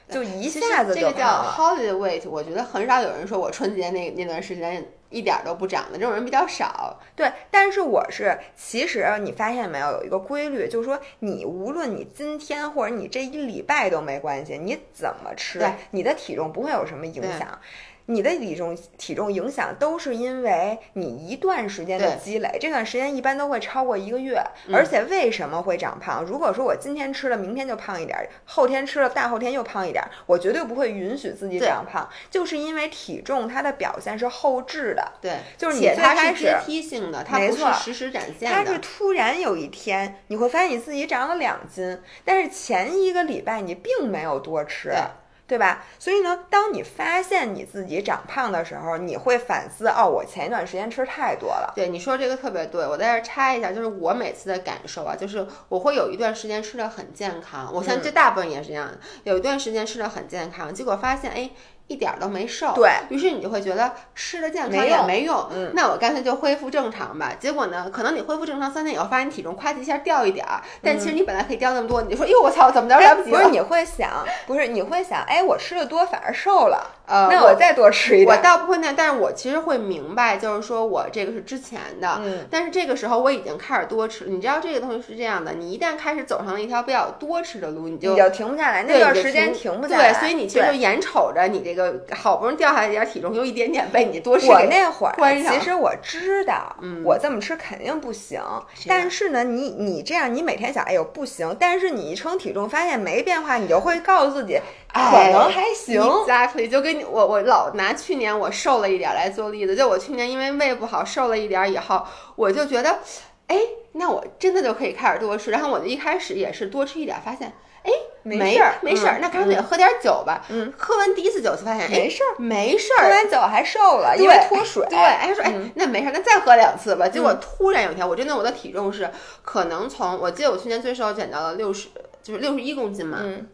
[0.09, 6.99] 就一下子这个叫 holiday weight，我觉得很少有人说我春节那那段时间一点儿都不长的，这种人比较少。
[7.15, 17.59] 对，但是我是，其实你发现没有，有一个规律，就是说，你无论你今天或者你这一礼拜都没关系，你怎么吃对，你的体重不会有什么影响。
[18.07, 24.43] 你的体重体重影响都是因为你一段时间的积累，这段时间一般都会超过一个月。
[24.67, 26.25] 嗯而且为什么会长胖？
[26.25, 35.13] 如果说我今天吃了，明天就胖一点儿，后天吃了，大后天又胖一点儿，我绝对不会允许自己长胖，就是因为体重它的表现是后置的。
[35.21, 38.57] 对，就是你它最开始是阶梯性的，它不是实时展现的。
[38.57, 44.99] 它是突然有一天，你会发现你自己长了两斤，但是前一个礼拜你并没有多吃，对
[45.47, 45.85] 对吧？
[45.99, 51.73] 所以呢，当你发现你自己长胖的时候，你会反思哦，我前一段时间吃太多了。
[51.77, 61.51] 对你说这个特别对，我在这儿插一下，就是我每次的感受啊，就是我会有一段时间吃的很健康，我相信这大部分也是这样的，有一段时间吃的很健康，结果发现哎。
[61.87, 67.33] 一点儿都没瘦，对于是你就会觉得吃的健康也没用那我干脆就恢复正常吧。
[67.39, 73.39] 结果呢，可能你恢复正常三天以后，发现体重夸的一下掉一点儿，但其实你本来可以掉那么多，你就说哟我操，怎么着来不及了？
[73.39, 78.43] 不是你会想，不是你会想，哎，我吃的多反而瘦了， 呃，那我再多吃一点我。
[78.43, 84.25] 倒不会那样，但是我其实会明白，就是说我这个是之前的，嗯但是这个时候我已经开始多吃。
[84.27, 90.13] 你知道这个东西是这样的，你一旦开始走上了一条比较多吃的路，你就你就停不下来，那段时间停停不下来。
[90.13, 98.41] 对，所以你其实就眼瞅着你这个好不容易掉下来一点体重，又一点点被你多吃我那会儿其实我知道，嗯我这么吃肯定不行。
[98.75, 104.59] 是但是呢，你你这样，你每天想，哎呦不行，但是你一称体重发现没变化，你就会告诉自己，
[104.95, 106.01] 可哎能还行。
[106.01, 113.01] Exactly，就跟你我我老拿去年我瘦了一点儿来做例子，就我去年因为胃不好瘦了一点儿以后，我就觉得，
[113.49, 113.59] 哎，
[113.93, 115.51] 那我真的就可以开始多吃。
[115.51, 117.53] 然后我就一开始也是多吃一点儿，发现，
[117.83, 117.91] 哎，
[118.23, 120.45] 没没事儿没事儿，嗯那干脆喝点酒吧。
[120.49, 123.03] 嗯，喝完第一次酒就发现，哎，没事儿，没事儿。
[123.03, 124.87] 喝完酒还瘦了，因为脱水。
[124.89, 127.09] 对，哎说哎嗯，那没事儿，那再喝两次吧。
[127.09, 129.11] 结果嗯突然有一天，我真的我的体重是
[129.43, 131.89] 可能从我记得我去年最瘦减到了六十，
[132.23, 133.19] 就是六十一公斤嘛。
[133.21, 133.47] 嗯，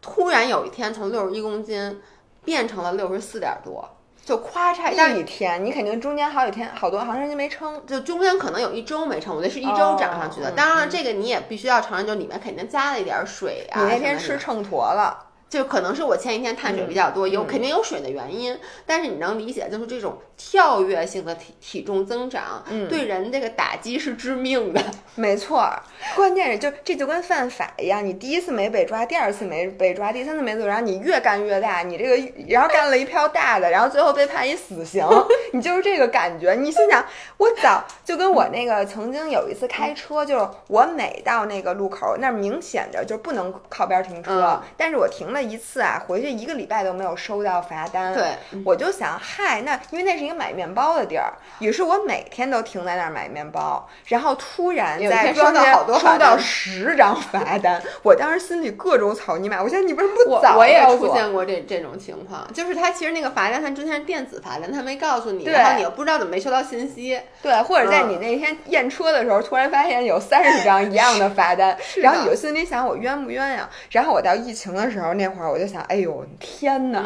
[0.00, 2.00] 突然有一天从六十一公斤
[2.44, 3.88] 变成了六十四点多，
[4.24, 7.82] 就夸嚓，一天你肯定中间好几天好多好长时间没称。
[7.86, 10.52] 就中间可能有一周没称，我那是一周涨上去的。
[10.52, 13.82] 当然了，嗯这个你也必须要承认，就里面肯定加了一点水啊。
[13.82, 17.46] 你那天吃秤砣了，就可能是我前一天碳水比较多，有嗯。
[17.46, 22.88] 肯定有水的原因，但是你能理解，就是这种跳跃性的体体重增长，嗯。
[22.88, 24.82] 对人这个打击是致命的。
[25.14, 25.80] 没错儿，
[26.14, 35.06] 关键是就这就跟犯法一样，你第一次没被抓，第二次没被抓，第三次没被抓，你越干越大，你这个然后干了一票大的，然后最后被判一死刑，
[35.54, 36.52] 你就是这个感觉。
[36.54, 37.02] 你心想，
[37.38, 48.12] 我早就跟我那个曾经有一次开车，就是我每到那个路口，那儿明显着就不能靠边停车，但是我停了一次啊，回去一个礼拜都没有收到罚单。
[48.12, 48.32] 对，
[48.64, 59.62] 我就想，嗨，那因为那是一个买面包的地儿，于是我每天都停在那儿买面包，然后突然在收到好多收到十张罚单，我当时心里各种草泥马。
[59.62, 60.56] 我想你为什么不早？
[60.56, 67.20] 我也出现过这这种情况，就是他其实那个罚单，他之前是电子罚单，他没告诉你，然后你又不知道怎么没收到信息。
[67.42, 73.68] 对，或者在你那天验车的时候，突然发现有三十张一样的罚单，然后你就心里想我冤不冤呀？
[73.90, 77.04] 然后我到疫情的时候那会儿，我就想，哎呦天哪！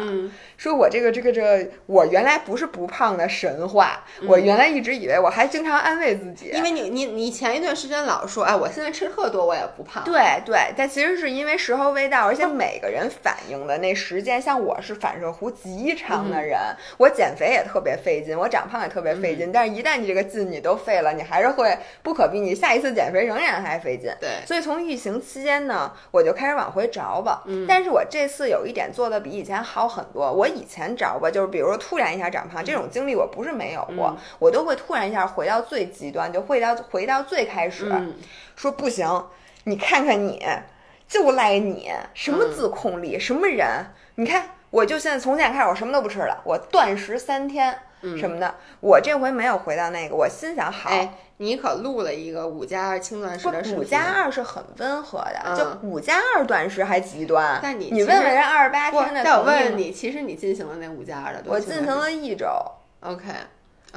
[0.61, 10.03] 说我这个这个这个，我原来不是不胖的神话，我原来一直以为我还经常安慰自己，因为你你你前一段时间老说，哎，我现在吃特多，我也不胖。
[10.03, 16.59] 对对，但其实是因为时候未到，而且每个人反应的那时间，像我是反射弧极长的人，
[16.97, 24.11] 我减肥也特别费劲，我长胖也特别费劲，但是一旦你这个劲你都费了，你还是会不可避免，下一次减肥仍然还费劲。
[24.21, 27.41] 对，所以从疫情期间呢，我就开始往回找吧。
[27.47, 30.50] 嗯，但是我这次有一点做的比以前好很多，我。
[30.53, 37.91] 以前找吧，就是比如说突然一下长胖这种经历，我不是没有过，我都会突然一下回到最极端，就回到回到最开始，
[38.55, 39.25] 说不行，
[39.63, 40.45] 你看看你，
[41.07, 43.67] 就赖你，什么自控力，什么人？
[44.15, 47.79] 你看，我就现在从现在开始，我什么都不吃了，我断食三天
[48.17, 50.89] 什么的，我这回没有回到那个，我心想好。
[51.37, 57.59] 你可录了一个五加二轻断食的视频，五加二是很温和的，就五加二断食还极端。
[57.63, 62.47] 但你你问问人二十八天的，但我问问你，其实你进行了那五加二的，我进行了一周。
[62.99, 63.23] OK，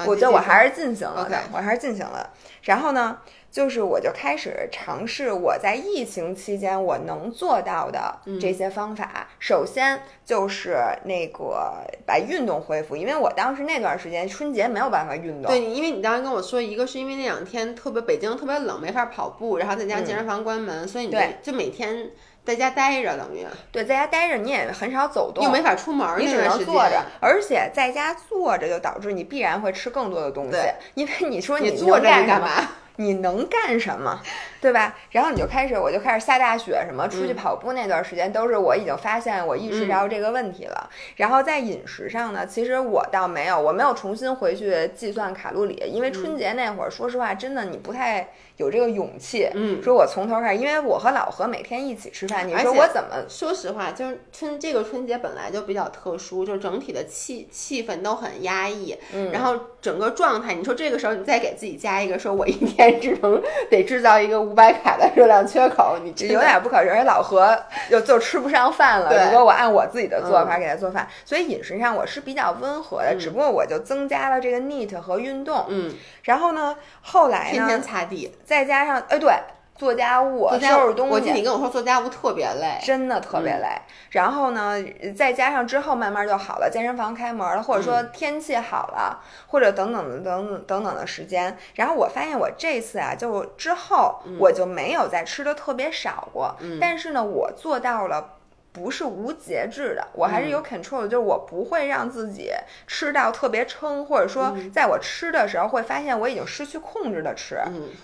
[0.07, 2.31] 我觉得我还是进行了的，我还是进行了。
[2.63, 3.19] 然后呢？
[3.55, 9.29] 就是我就开始尝试我在疫情期间我能做到的这些方法。
[9.39, 11.73] 首先就是那个
[12.05, 15.45] 把运动恢复，因为我当时那段时间春节没有办法运动。
[15.53, 22.11] 对，因为你当时跟我说，一个是因为那两天特别北京特别冷，没法跑步，然后在家健身房关门，所以你就就每天
[22.45, 30.59] 在家待着，等于对，在家待着你也很少走动，又没法出门，你只能坐着，而且在家坐着就导致你必然会吃更多的东西，
[30.95, 32.49] 因为你说你坐着干嘛？
[32.97, 34.21] 你能干什么，
[34.61, 34.97] 对吧？
[35.11, 40.91] 然后你就开始，我就开始下大雪什么，出去跑步那段时间都是我已经发现我意识到这个问题了。
[41.17, 48.29] 然后在饮食上呢，其实我倒没有，我没有重新回去计算卡路里，因为春节那会儿，说实话，真的你不太。
[48.57, 53.25] 有这个勇气，嗯，说我从头开始，因为我和老何每天一起吃饭，你说我怎么？
[53.29, 67.59] 说实话，就是春这个春节本来就比较特殊，就整体的气气氛都很压抑，嗯，然后整个状态，你说这个时候你再给自己加一个，说我一天只能得制造一个五百卡的热量缺口，你有点不可而且老何
[67.91, 69.27] 又就吃不上饭了。
[69.27, 78.33] 如果我按我自己的做法给他做饭，所以饮食上我是比较温和的，只不过我就增加了这个 NEAT 和运动，嗯，然后呢，后来呢，天天擦地。
[78.45, 79.33] 再加上，哎，对，
[79.75, 81.13] 做家务、收拾东西。
[81.15, 83.69] 我记得你跟我说做家务特别累，真的特别累。
[84.11, 84.77] 然后呢，
[85.17, 91.57] 再加上之后慢慢就好了，健身房开门了，或者说天气好了，或者等等等等等等的时间。
[91.75, 96.55] 然后我发现我这次啊，就之后我就没有再吃的特别少过。
[96.81, 98.31] 但是呢，我做到了。
[98.75, 102.51] 不是无节制的，我还是有 control 的，就是我不会让自己
[102.89, 107.57] 吃到特别撑，或者说在我吃的时候会发现我已经失去控制的吃。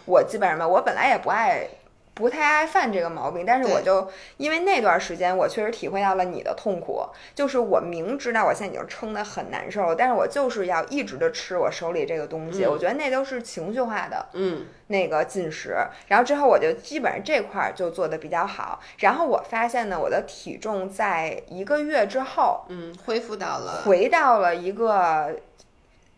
[0.06, 1.68] 我基本上吧，我本来也不爱。
[2.12, 7.02] 不太爱犯这个毛病，但是我就因为那段时间，我确实体会到了你的痛苦。
[7.34, 12.66] 就是我明知道我现在已经撑得很难受了，但是我就是要一直的吃我手里这个东西。
[12.66, 15.74] 我觉得那都是情绪化的，嗯，那个进食。
[16.08, 18.80] 然后之后我就基本上这块儿就做的比较好。
[18.98, 25.34] 然后我发现呢，我的体重在一个月之后，嗯，恢复到了，回到了一个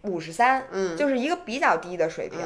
[0.02, 2.40] 五十三，嗯，就是一个比较低的水平。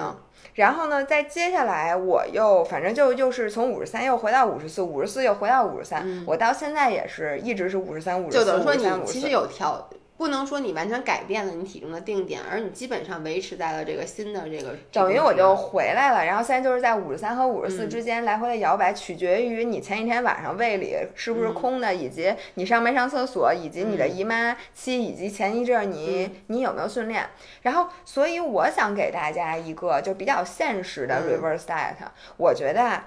[0.57, 9.13] 然后呢，在接下来我又反正就又是从五十三又回到五十四，五十四又回到五十三，我到现在也是一直是五十三、五十四、五十三、五十四。
[9.13, 9.89] 其实有调。
[10.17, 14.75] 不能说你完全改变了你体重的定点，而你基本上维持在了这个新的这个。
[14.91, 27.25] 等于我就回来了，然后现在就是在五十三和五十四之间来回的摇摆，取决于你前一天晚上胃里是不是空的，以及你上没上厕所，以及你的姨妈期，以及前一阵你你有没有训练。
[27.63, 31.97] 然后，所以我想给大家一个就比较现实的 reverse diet，
[32.37, 33.03] 我觉得。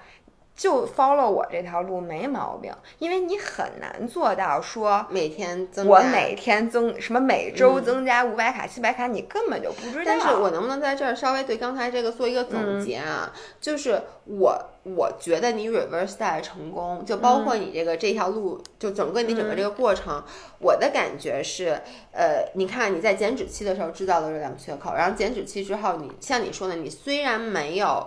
[0.60, 10.02] 就 follow 我这条路没毛病，因为你很难做到说每天增加，我每天增什么每周增加五百卡、七百卡，你根本就不知道。
[10.04, 13.32] 但是我能不能在这儿稍微对刚才这个做一个总结啊？
[13.58, 20.22] 就是我我觉得你 reverse diet 成功，就包括你这个这条路，就整个你整个这个过程，
[20.58, 21.80] 我的感觉是，
[22.12, 28.06] 呃，你看你在减脂期的时候制造了热量缺口，然后减脂期之后，你像你说的，你虽然没有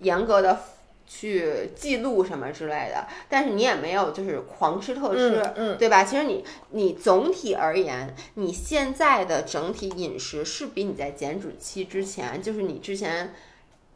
[0.00, 0.58] 严格的。
[1.06, 6.04] 去记录什么之类的，但是你也没有就是狂吃特吃，嗯，对吧？
[6.04, 13.34] 其实你你总体而言，你现在的整体饮食是比你在减脂期之前，就是你之前。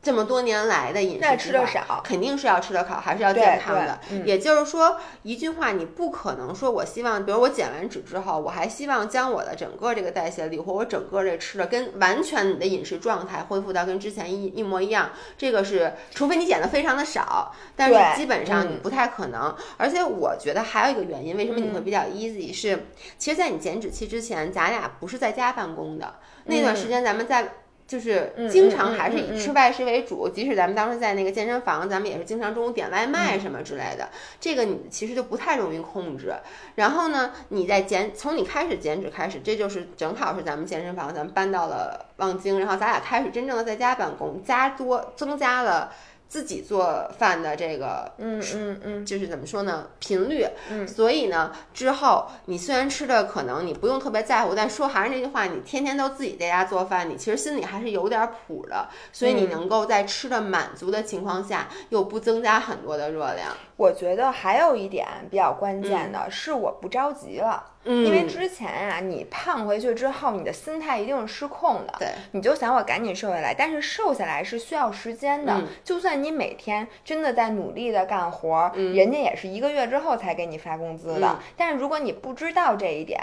[0.09, 4.01] 这么多年来的饮食吃的少，肯定是要吃的好，还是要健康的。
[4.25, 15.11] 也就是说，一句话，你不可能说，我希望，比如我减完脂之后，我还希望将我的整个这个代谢率或我整个这吃的跟完全你的饮食状态恢复到跟之前一一模一样。
[15.37, 19.55] 这个是，除非你减的非常的少，但是基本上你不太可能。
[19.77, 22.87] 而且我觉得还有一个原因，为什么你会比较 easy 是，
[23.19, 26.15] 其实，在你减脂期之前，咱俩不是在家办公的
[26.47, 27.47] 那段时间，咱们在。
[27.89, 34.11] 就是经常还是以吃外食为主，即使咱们当时在那个健身房，咱们也是经常中午点外卖什么之类的。
[34.39, 36.35] 这个你其实就不太容易控制。
[36.75, 45.91] 然后呢，你在减，从你开始减脂开始，这就是正好是咱们健身房，咱们搬到了望京，然后咱俩开始真正的在家办公，加多增加了。
[46.29, 49.87] 自己做饭的这个，嗯嗯嗯，就是怎么说呢？
[49.99, 58.89] 频率，嗯，所以呢，之后你虽然吃的可能你不用特别在乎，但说还是那句话，你天天都自己在家做饭，你其实心里还是有点谱的。
[59.11, 63.49] 所以你能够在吃的满足的情况下，又不增加很多的热量。
[63.77, 67.65] 我觉得还有一点比较关键的是，我不着急了。
[67.89, 71.95] 因为之前啊，你胖回去之后，你的心态一定是失控的。
[71.99, 75.63] 对，你就想我赶紧瘦下来，但是瘦下来是需要时间的。
[75.83, 81.39] 就算你每天真的在努力的干活，人家也是一个月之后才给你发工资的。
[81.57, 83.19] 但是如果你不知道这一点，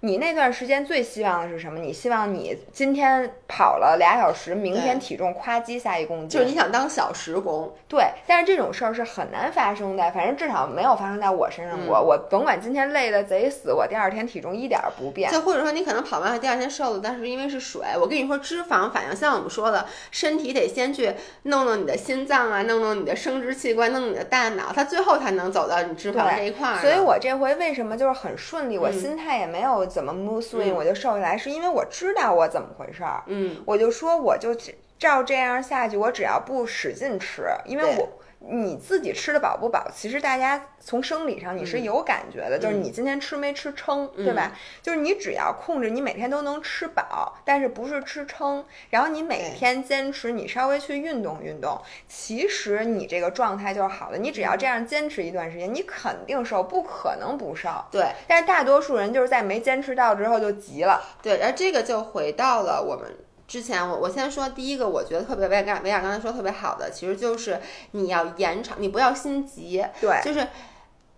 [0.00, 1.78] 你那段时间最希望的是什么？
[1.78, 7.72] 你希望你今天跑了俩小时，明天体重夸叽下一公斤，就是你想当小时工。
[7.88, 11.98] 对，但是这种事儿是很难发生的，反正至少没有发生在我身上过。
[12.02, 14.09] 我甭管今天累的贼死，我第二。
[14.10, 17.80] 天体重一点不变，就或者说你可能跑完了第二天瘦了，但是因为是水。
[17.98, 21.12] 我跟你说，脂肪反应像我们说的，身体得先去
[21.44, 26.78] 弄弄你的心脏啊，弄弄你的生殖器官，弄你的大脑，它最后才能走到你脂肪这一块。
[26.80, 33.22] 所以我这回为什么就是很顺利，我心态也没有怎么 move swing，我就瘦下来，是因为我知道我怎么回事儿。
[33.26, 34.54] 嗯，我就说我就
[34.98, 38.08] 照这样下去，我只要不使劲吃，因为我。
[38.42, 39.86] 你自己吃的饱不饱？
[39.94, 44.52] 其实大家从生理上你是有感觉的，就是你今天吃没吃撑，对吧？
[44.82, 48.64] 就是你只要控制，你每天都能吃饱，但是不是吃撑。
[48.88, 54.16] 然后你每天坚持，你稍微去运动运动，其实你这个状态就是好的。
[54.16, 57.68] 你只要这样坚持一段时间，你肯定瘦，不可能不瘦。
[57.90, 61.02] 对，但是大多数人就是在没坚持到之后就急了。
[61.22, 63.14] 对，然后这个就回到了我们。
[63.50, 70.46] 之前我我先说第一个，我觉得特别维亚维亚刚才说特别好的，其实就是你要延长，你不要心急，对，就是。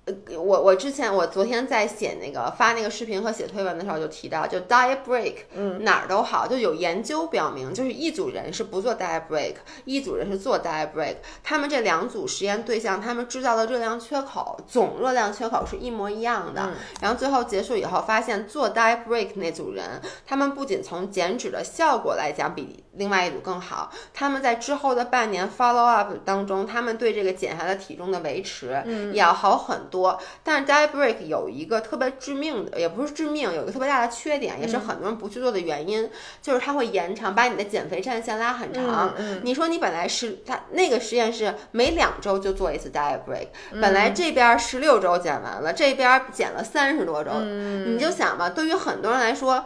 [0.05, 28.83] 呃，我我之前我昨天在写那个发那个视频和写推文的时候就提到，就 diet break，嗯，哪儿都好，就有研究表明，就是一组人是不做 diet break，一组人是做 diet break，他们这两组实验对象，他们制造的热量缺口总热量缺口是一模一样的，然后最后结束以后发现做 diet break 那组人，他们不仅从减脂的效果来讲比另外一组更好，他们在之后的半年 follow up 当中，他们对这个减下的体重的维持
[29.13, 29.92] 也要好很。
[29.93, 39.15] 多，但是 diet break 有一个特别致命的，也不是致命，有一个特别大的缺点，也是很多人不去做的原因，就是它会延长，把你的减肥战线拉很长。
[39.43, 43.49] 你说你本来是他那个实验是每两周就做一次 diet break，
[43.81, 49.63] 本来这边十六周减完了，这边减了三十多周，你就想吧，对于很多人来说，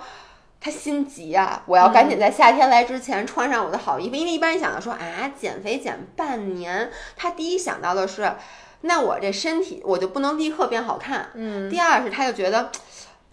[0.61, 8.33] 他心急啊，我要赶紧在夏天来之前穿上我的好衣服，因为一般人想到说啊，减肥减半年，他第一想到的是。
[8.83, 11.69] 那我这身体我就不能立刻变好看，嗯。
[11.71, 12.71] 第二是他就觉得，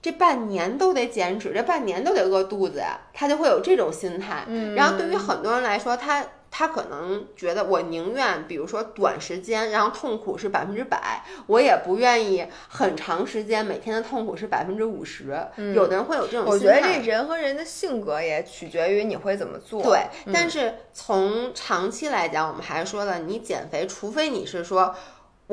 [0.02, 4.44] 这半年都得减脂，这半年都得饿肚子呀，他就会有这种心态。
[4.48, 4.74] 嗯。
[4.76, 15.36] 然后对于很多人来说，他他可能觉得我宁愿比如说短时间，然后痛苦是百分之百，我也不愿意很长时间每天的痛苦是百分之五十。
[15.76, 16.46] 有的人会有这种。
[16.46, 19.82] 我觉得这人和人的性格也取决于你会怎么做。
[19.82, 24.94] 对，但是从长期来讲，我们还是说了，你减肥，除非你是说。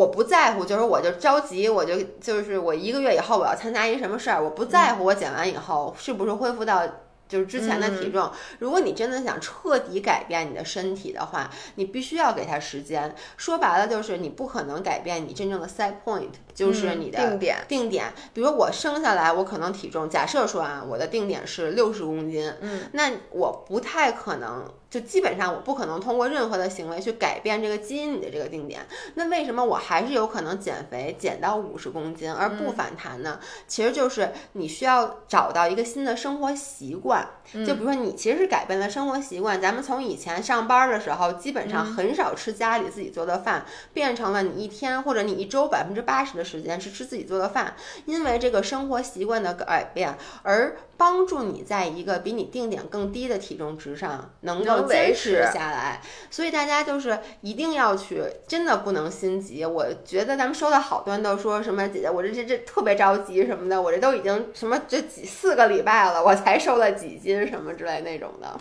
[0.00, 6.82] 我不在乎，就是我就着急，我就就是我一个月以后我要参加一什么事儿，我不在乎我减完以后是不是恢复到
[7.28, 8.30] 就是之前的体重。
[8.60, 13.14] 如果你真的想彻底改变你的身体的话，你必须要给它时间。
[13.36, 17.56] 说白了就是你不可能改变你真正的 set point，就是你的定点。
[17.68, 24.64] 定点，比如我生下来，我可能体重，假设说啊，我的定点是六十公斤，嗯，那我不太可能。
[24.90, 28.84] 就基本上我不可能通过任何的行为去改变这个基因里的这个定点。
[29.14, 33.38] 那为什么我还是有可能减肥减到五十公斤而不反弹呢？
[33.68, 37.24] 其实就是你需要找到一个新的生活习惯。
[37.64, 47.74] 就比如说你其实是改变了生活习惯，咱们从以前上班的时候基本上很少吃家里自己做的饭，变成了你一天或者你一周百分之八十的时间是吃自己做的饭。
[48.06, 54.79] 因为这个生活习惯的改变而帮助你在一个比你定点更低的体重值上能够。
[54.82, 56.00] 坚持下来，
[56.30, 59.64] 所以大家就是一定要去，真的不能心急。
[59.64, 68.58] 我觉得咱们收到好多人都说什么姐姐，我这这这特别着急什么的，我这都已经什么这几四个礼拜了，我才瘦了几斤什么之类那种的。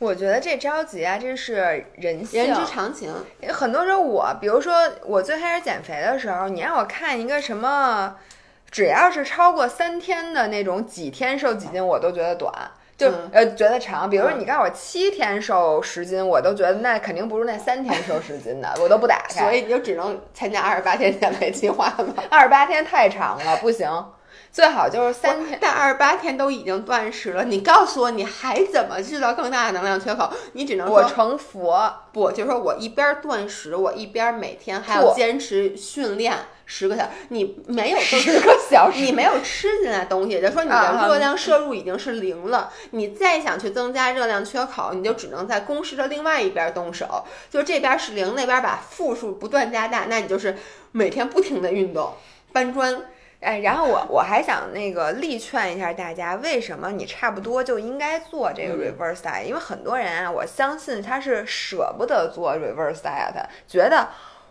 [0.00, 3.12] 我觉得这着急啊，这是人性，人之常情。
[3.48, 4.74] 很多时候我，比如说
[5.04, 8.16] 我最开始减肥的时候，你让我看一个什么，
[8.70, 12.70] 只要是超过三天的那种几天瘦几斤，我都觉得短。
[12.98, 19.40] 就呃觉得长，比如说你告诉我七天瘦十斤，我都觉得那肯定不如那三天瘦十斤的， 我都不打开。
[19.40, 22.14] 所以你就只能参加二十八天减肥计划了。
[22.28, 23.88] 二十八天太长了，不行，
[24.50, 25.56] 最好就是三天。
[25.62, 30.28] 但二十八天都已经断食了，你告诉我你还怎么制造更大的能量缺口？
[30.54, 36.34] 你只能我成佛不，就是说我一边断食，我一边每天还要坚持训练。
[36.70, 42.70] 十个小时，你没有十个小时，你没有吃进来东西，就说你的热量摄入已经是零了。
[42.90, 50.58] 你再想去增加热量缺口，你就只能在公式的另外一边动手，就这边是零，那边把负数不断加大，那你就是
[50.92, 52.12] 每天不停的运动
[52.52, 53.02] 搬砖。
[53.40, 59.44] 哎，然后我我还想那个力劝一下大家，为什么你差不多就应该做这个 reverse diet？
[59.44, 64.08] 因为很多人啊，我相信他是舍不得做 reverse diet，觉得。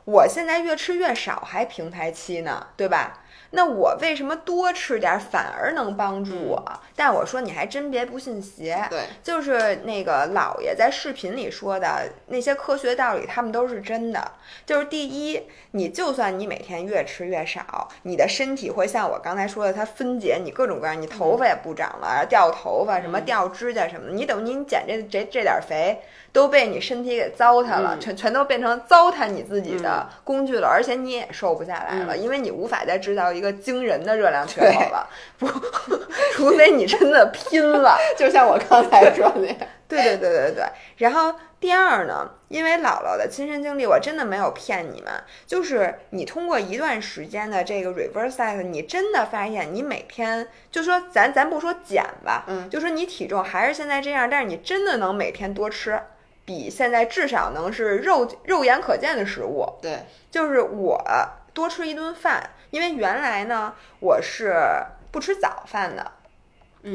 [0.08, 3.26] 我现在越吃越少，还平台期呢，对吧？
[3.52, 6.64] 那我为什么多吃点反而能帮助我？
[6.96, 14.32] 但我说你还真别不信邪，对，就是那个姥爷在视频里说的那些科学道理，他们都是真的。
[14.66, 15.42] 就是第一，
[15.72, 26.02] 你就算你每天越吃越少，你的身体会像我刚才说的，它分解你各种各样，你头发也不长了，掉头发什么掉指甲什么的，你等于你减这这这点肥
[26.34, 33.32] 都被你身体给糟蹋了，全全都变成糟蹋你自己的工具了，而且你也瘦不下来了，因为你无法再制造。
[33.38, 35.08] 一个惊人的热量缺口了，
[35.38, 35.48] 不，
[36.34, 39.56] 除非你真的拼了， 就像我刚才说的。
[39.88, 40.66] 对对对对对。
[40.98, 45.14] 然后第二呢，因为姥姥的亲身经历，我真的没有骗你们，
[45.46, 55.98] 就是你通过一段时间的这个 reverse diet，你真的发现你每天，就说咱咱不说减吧，嗯，就说你体重还是现在这样，但是你真的能每天多吃，
[56.44, 59.66] 比现在至少能是肉肉眼可见的食物。
[59.82, 61.02] 对，就是我
[61.54, 62.50] 多吃一顿饭。
[62.78, 64.54] 因为原来呢，我是
[65.12, 66.12] 不吃早饭的。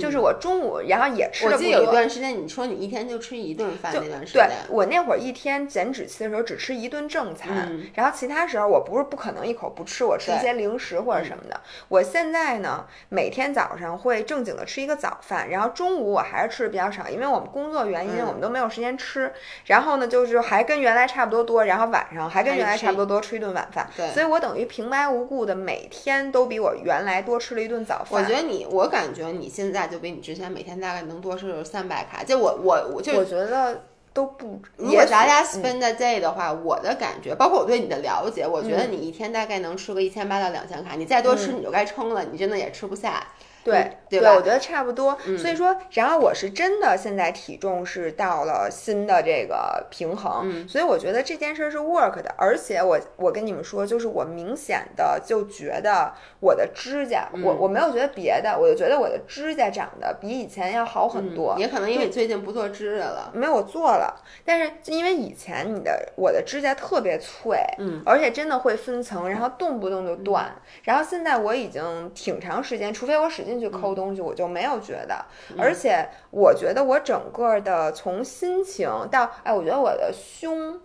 [0.00, 1.46] 就是我中午，然后也吃。
[1.46, 4.48] 我记得有一段时间，你说你一天就吃一顿饭那段时间。
[4.48, 11.60] 对，我那会儿一天减脂期的时候只吃一顿正餐，然后其他时候我不是不可能一口不吃，我吃一些零食或者什么的。
[11.88, 19.32] 我现在呢，每天早上会正经的吃一个早饭，然后中午我还是吃的比较少，因为我们工作原因，我们都没有时间吃。
[19.66, 23.88] 然后呢，就是还跟原来差不多多，然后晚上还跟原来差不多多吃一顿晚饭。
[23.96, 28.22] 对，所以我等于平白无故的每天都比我原来多吃了一顿早饭。
[28.22, 34.62] 我觉得你，我感觉你现在就比你之前每每天大概能多吃三百卡，就我我我就我觉得都不。
[34.76, 43.26] 如果咱俩 spend a day 的话，我的感觉，包括我对你的了解，我觉得你一天大概能吃个一千八到两千卡，你再多吃你就该撑了，你真的也吃不下。
[43.64, 44.34] 对对吧？
[44.34, 45.16] 我觉得差不多。
[45.38, 52.34] 所以说，然后我是真的现在体重是到了新的这个平衡，所以我觉得这件事是 work 的。
[52.36, 61.54] 而且我我跟你们说，就是我明显的就觉得我的指甲，我我没有觉得别的，我就觉得我的指甲长得比以前要好很多。
[61.56, 63.30] 也可能因为你最近不做指甲了。
[63.32, 70.52] 没有做了，但是因为以前你的我的指甲特别脆，嗯，而且真的会分层，然后动不动就断。
[70.82, 73.51] 然后现在我已经挺长时间，除非我使劲。
[73.52, 75.24] 进去抠东西，我就没有觉得，
[75.58, 80.80] 而且我觉得我整个的从心情到，哎，我觉得我的胸。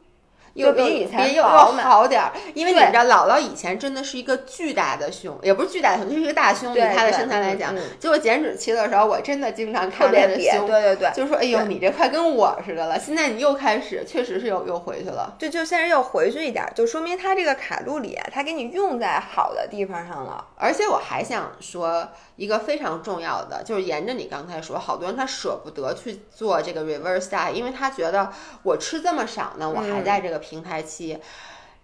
[0.57, 11.11] 又比以前又又薄嘛好点儿，因为你对知道姥姥以前真的是一个巨大的胸，也不是巨大的胸，就是一个大胸，以对她的身材来讲结果减脂期的时候，我真的经常看她的胸，对对对。
[11.13, 12.99] 就说哎呦，你这快跟我似的了。
[12.99, 15.35] 现在你又开始，确实是又又回去了。
[15.37, 20.43] 就就现在又回去一点儿，就说明它这个卡路里啊，它给你用在好的地方上了。
[20.57, 28.31] 而且我还想说一个非常重要的，就是沿着你刚才说，好多人他舍不得去做这个 reverse diet，因为他觉得
[28.63, 31.17] 我吃这么少呢，我还在这个平台期。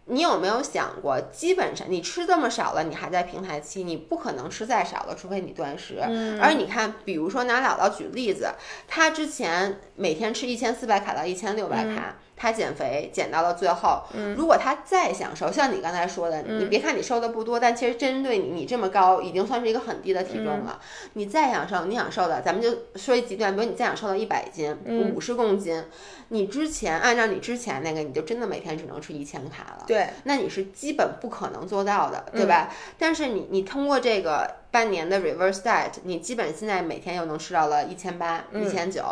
[0.06, 6.00] 你有没有想过，基本上你吃这么少了，你还在平台期，你不可能吃再少了，除非你断食。
[6.42, 8.54] 而你看，比如说拿姥姥举例子，
[8.86, 12.18] 她之前每天吃一千四百卡到一千六百卡。
[12.36, 14.04] 她减肥减到了最后，
[14.36, 20.80] 如果他再想瘦，像你刚才说的，你别看你瘦的不多，但其实针对你，你这么高，已经算是一个很低的体重了。
[21.14, 24.76] 你再想瘦，你想瘦的，咱们就说一极端，比如你再想瘦到一百斤、
[25.16, 25.84] 五十公斤，
[26.30, 29.86] 你之前按照你之前那个，你就真的每天只能吃一千卡了。
[29.88, 32.74] 对，那你是基本不可能做到的，对吧？
[32.98, 39.04] 但是你你通过这个半年的 reverse diet，你基本现在每天又能吃到了一千八、一千九。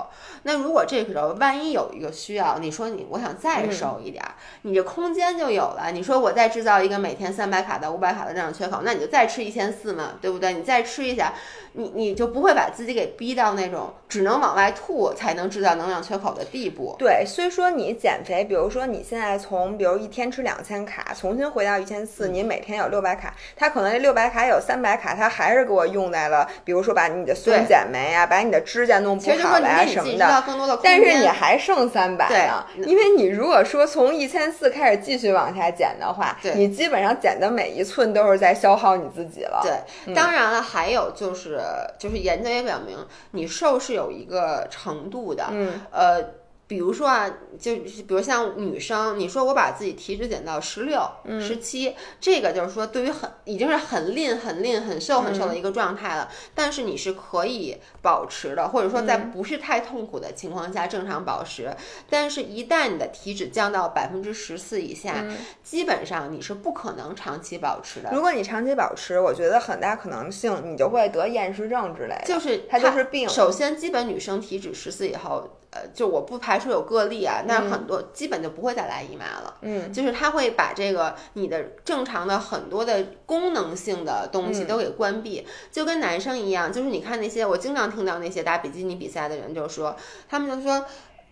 [0.42, 4.32] 那如果这个时候万一有一个需要，你说你我想再瘦一点儿，
[4.64, 5.92] 你这空间就有了。
[5.94, 10.54] 你说我再制造一个每天三百卡到五百卡的这样缺口，那你就再吃一千四嘛，对不对？
[10.54, 11.36] 你再吃一下，
[11.74, 16.96] 你你就不会把自己给逼到那种只能往外吐才能制造能量缺口的地步。
[16.98, 30.44] 对，虽说你减肥，比如说你现在从比如一天吃两千卡，重新回到一千四，你每天有六百卡，它可能这六百卡有三百卡，它还是给我用在了，比如说把你的酸对碱酶啊，把你的指甲弄不好了呀什么的
[30.84, 39.62] 但是你还剩三百呢，因为你如果说从一千四开始继续往下减的话，对你基本上减的每一寸都是在消耗你自己了。
[39.64, 41.60] 对，当然了，还有就是
[41.98, 42.98] 就是研究也表明，
[43.32, 46.41] 你瘦是有一个程度的，嗯，呃。
[46.72, 51.02] 比如说啊，就比如像女生，你说我把自己体脂减到十六、
[51.38, 56.32] 十七，这个就是说对于很已经是很 lean、很 lean、很瘦、很瘦的一个状态了。
[56.56, 61.70] 但是你是可以保持的，或者说在不是太痛苦的情况下正常保持。
[62.10, 65.26] 但是，一旦你的体脂降到百分之十四以下，
[65.62, 68.12] 基本上你是不可能长期保持的。
[68.14, 73.28] 如果你长期保持，我觉得很大可能性你就会得厌食症之类的，就是它就是病。
[73.28, 79.56] 首先，基本女生体脂十四以后，呃，就我不排除有个例啊，那很多、基本就不会再来姨妈了。
[79.62, 86.72] 嗯，就是它会把这个你的正常的很多的功能性的东西都给关闭，就跟男生一样。
[86.72, 89.96] 就是你看那些我经常听到那些打比基尼比赛的人，就说
[90.30, 90.86] 他们就说。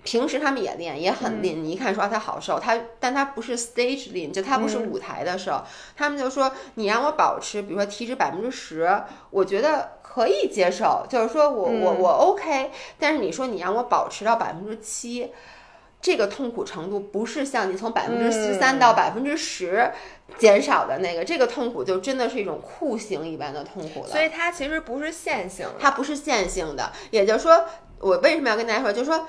[0.10, 1.64] 平时他们也练，也很练。
[1.64, 5.64] 你一看说他好瘦，他但他不是 stage lean，就他不是舞台的瘦。
[5.95, 8.91] 他们就说你让我保持，比如说体脂百分之十，
[9.30, 12.72] 我觉得可以接受，就是说我我我 OK。
[12.97, 15.32] 但是你说你让我保持到百分之七，
[16.01, 19.91] 这个痛苦程度不是像你从百分之十三到百分之十
[20.39, 24.10] 减少的那个，这个痛苦就真的是一种酷刑一般的痛苦了。
[24.10, 27.64] 所以它其实不是线性的，它不是线性的，也就是说，
[27.99, 29.28] 我为什么要跟大家说，就是说。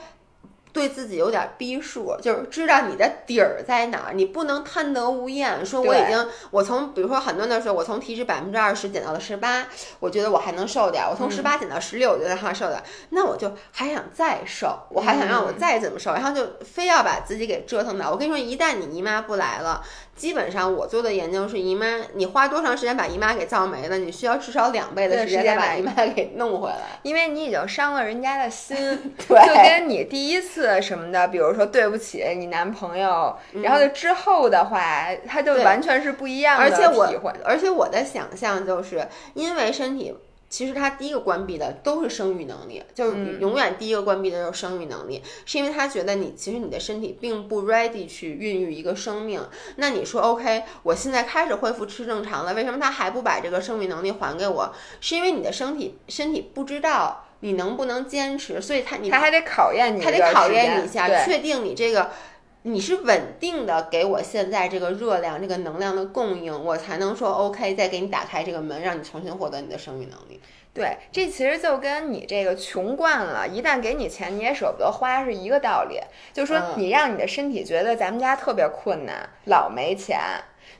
[0.72, 5.64] 对自己有点逼数，就是知道你的底儿在哪儿，你不能贪得无厌。
[5.64, 9.66] 说我已经，我从比如说很多的时候，我从体脂百分之二十减到了十八，
[9.98, 12.82] 我觉得我还能瘦点儿；我从十八减到十六，我觉得还瘦点儿。
[13.10, 18.10] 那我就还想再瘦，我还想让我再怎么瘦，然后就非要把自己给折腾到。
[18.10, 19.82] 我跟你说，一旦你姨妈不来了，
[20.20, 28.76] 基本上我做的研究是，姨妈你花多长时间把姨妈给造没了，你需要至少两倍的时间再把姨妈给弄回来，因为你已经伤了人家的心，
[29.26, 30.78] 对，就跟你第一次。
[30.82, 37.32] 什么的，比如说对不起你男朋友，然后就之后的话，他就完全是不一样的而且我。
[37.44, 40.14] 而且我的想象就是，因为身体
[40.50, 49.40] 其实他第一个关闭的都是生育能力，就是永远第一个关闭的就是生育能力，是因为他觉得你其实你的身体并不 ready 去孕育一个生命。
[49.76, 54.74] 那你说 OK，我现在开始恢复吃正常了，为什么他还不把这个生育能力还给我？
[55.00, 57.24] 是因为你的身体身体不知道。
[57.42, 58.60] 你能不能坚持？
[58.60, 62.10] 所以他你他还得考验你，他得考验你一下，确定你这个
[62.62, 70.40] 你是稳定的给我现在这个热量、这个能量的供应，我才能说 OK，再给你打开这个门，让你重新获得你的生育能力。
[70.72, 75.98] 对，这其实就跟你这个穷惯了，一旦给你钱你也舍不得花是一个道理。
[76.34, 80.20] 就说，你让你的身体觉得咱们家特别困难，老没钱。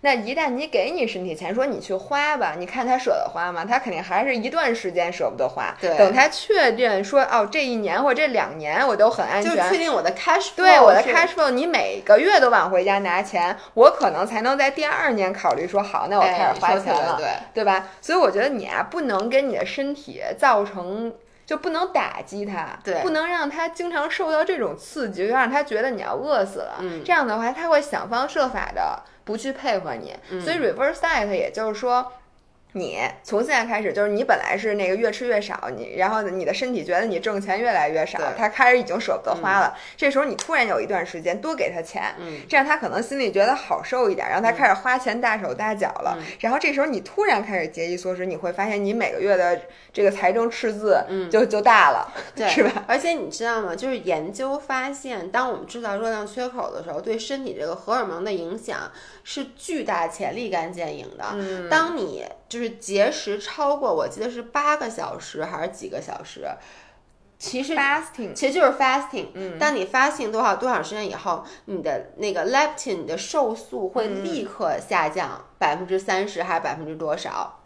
[0.03, 3.65] 那一旦你给你身体钱，说你去花吧，你看他舍得花吗？
[3.65, 5.75] 他肯定还是一段时间舍不得花。
[5.81, 17.89] 对，等他确认说哦，这一年或者这两年我都很安全，就确定我的 cash flow，对我的 cash flow，你每个月都往回家拿钱，我可能才能在第二年考虑说好，那我开始花钱了，对对吧？
[18.01, 21.13] 所以我觉得你啊，不能跟你的身体造成。
[21.47, 26.77] 就不能打击他，对不能让他经常受到这种刺激，就让他觉得你要饿死了。
[26.79, 30.15] 嗯这样的话，他会想方设法的不去配合你。
[30.31, 32.13] 嗯所以 reverse diet 也就是说。
[32.73, 39.77] 你从现在开始，就是你本来是那个越吃越少，你然后你的身体觉得你挣钱越来越少，他开始已经舍不得花了。
[39.97, 46.17] 这时候你突然有一段时间多给他钱，嗯这样他可能心里觉得好受一点，然后他开始花钱大手大脚了。
[46.19, 49.61] 嗯然后这时候你突然开始节衣缩食，你会发现你每个月的
[49.93, 52.13] 这个财政赤字就、就大了，
[52.49, 52.85] 是吧？？
[52.87, 53.75] 而且你知道吗？
[53.75, 58.91] 就是研究发现，当我们制造热量缺口的时候，对身体这个荷尔蒙的影响
[59.25, 61.25] 是巨大且立竿见影的。
[61.35, 66.47] 嗯当你就是节食超过，我记得是八个小时还是几个小时，
[67.39, 69.29] 其实 fasting 其实就是 fasting。
[69.35, 77.61] 嗯当你 fasting 多少多少时间以后，你的那个 leptin，你的瘦素会嗯立刻下降百分之三十还是百分之多少？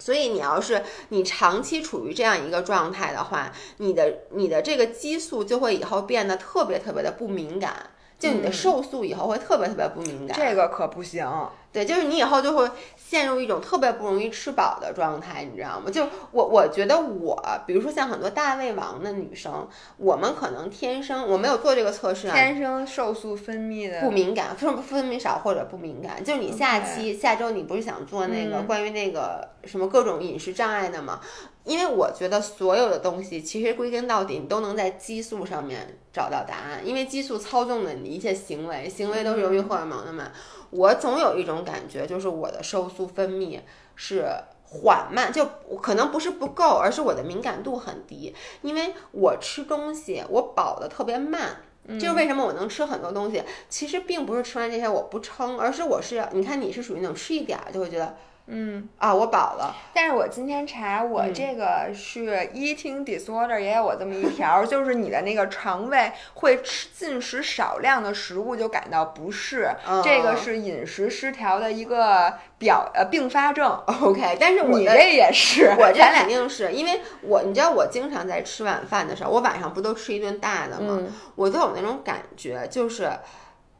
[0.00, 10.36] 所以你要是你长期处于这样一个状态的话，你的你的这个激素就会以后变得特别特别的不敏感，就你的瘦素以后会特别特别不敏感。
[10.36, 11.24] 嗯这个可不行。
[11.70, 15.90] 对，就是你以后就会陷入一种特别不容易吃饱的状态，你知道吗？
[15.90, 26.24] 就我我觉得我，比如说像很多大胃王的女生，我们可能天生我没有做这个测试啊，天生瘦素分泌的不敏感，分分泌少或者不敏感。
[26.24, 31.20] 就是你下期下周你不是想做那个嗯关于那个什么各种饮食障碍的吗？
[31.64, 40.32] 因为我觉得所有的东西其实归根到底你都能在激素上面找到答案，因为激素操纵了你一切行为，行为都是由于荷尔蒙的嘛。
[40.70, 43.60] 我总有一种感觉，就是我的瘦素分泌
[43.94, 44.26] 是
[44.64, 45.46] 缓慢，就
[45.80, 51.62] 可能不是不够，而是我的敏感度很低，因为我吃东西我饱的特别慢。
[51.98, 58.14] 就是为什么我能吃很多东西，其实并不是吃完这些我不撑，而是我是你看你是属于那种吃一点儿就会觉得
[58.50, 61.34] 嗯，啊我饱了，但是我今天查，我嗯。
[61.34, 73.78] 这个是 eating disorder，也有我这么一条，就是你的那个肠胃会吃进食少量的食物就感到不适，嗯这个是饮食失调的一个表呃并发症。
[74.00, 80.96] OK，但是我你这也是，我这肯定是因为我，你知道我经常在吃晚饭的时候，我晚上不都吃一顿大的吗？
[81.00, 81.12] 嗯。
[81.36, 83.10] 我都有那种感觉，就是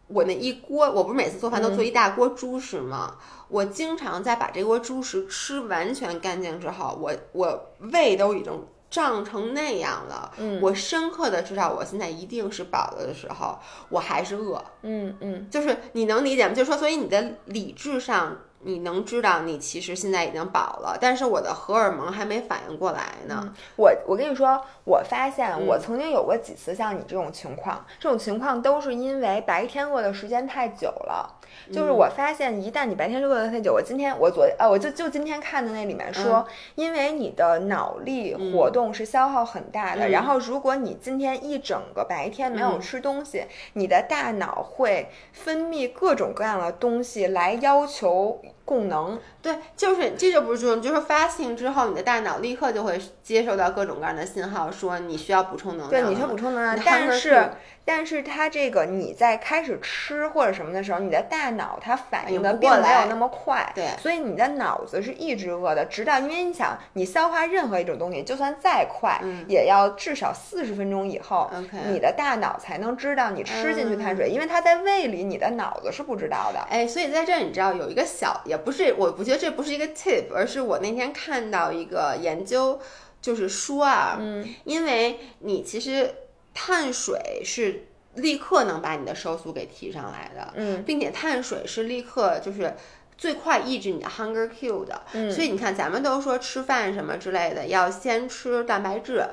[0.08, 3.16] 我那一锅，我不是每次做饭都做一大锅猪食吗？
[3.48, 16.54] 我经常在把这锅猪食吃完全干净之后，我我胃都已经胀成那样了，嗯我深刻的知道我现在一定是饱了的时候，我还是饿，嗯嗯，就是你能理解吗？
[16.54, 18.36] 就是说，所以你的理智上。
[18.60, 23.54] 你能知道你其实现在已经饱了，但是我的荷尔蒙还没反应过来呢。
[23.76, 31.37] 我我跟你说，我发现嗯我曾经有过几次像你这种情况，这种情况都是因为白天饿的时间太久了。
[31.72, 40.10] 就是我发现，一旦你白天饿的太久，我今天我昨呃，我就就今天看的那里面说，因为你的脑力活动是消耗很大的，嗯。
[40.10, 42.80] 然后如果你今天一整个白天没有嗯。
[42.80, 43.44] 吃东西，
[43.74, 49.18] 你的大脑会分泌各种各样的东西来要求供能。
[49.42, 57.50] 对，就是这就不是说，就是 fasting 之后，你的大脑立刻就会接受到各种各样的信号，说你需要补充能量对，你需要补充能量，但是
[57.84, 71.50] 但是它这个你在开始吃或者什么的时候，你的大脑它反应的并没有那么快，对所以你的脑子是一直饿的，直到因为你想你消化任何一种东西，就算再快，嗯也要至少四十分钟以后
[71.86, 76.60] 你的大脑才能知道你吃进去碳水，因为它在胃里，你的脑子是不知道的。
[76.70, 82.78] 哎，所以在这儿你知道有一个小，也不是，我不觉得这不是一个 tip，而是我那天看到一个研究，
[83.20, 86.14] 就是说啊，嗯，因为你其实
[86.52, 92.74] 碳水是立刻能把你的瘦素给提上来的，嗯，并且碳水是立刻就是。
[93.18, 99.26] 最快抑制你的 hunger cue 的，嗯所以你看，咱们都说吃饭什么之类的，要先吃蛋白质，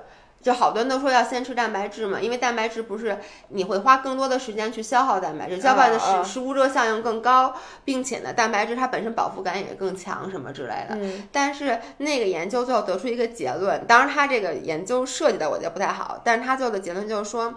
[0.46, 3.18] 就好多人都说要先吃蛋白质嘛，因为蛋白质不是
[3.50, 10.90] 你会花更多的时间去消耗蛋白质，消耗的食食物热效应更高，并且呢，蛋白质它本身饱腹感也更强，什么之类的。
[10.92, 17.56] 嗯但是那个研究最后得出一个结论，当然他这个研究设计的我觉得不太好，但是他最后的结论就是说，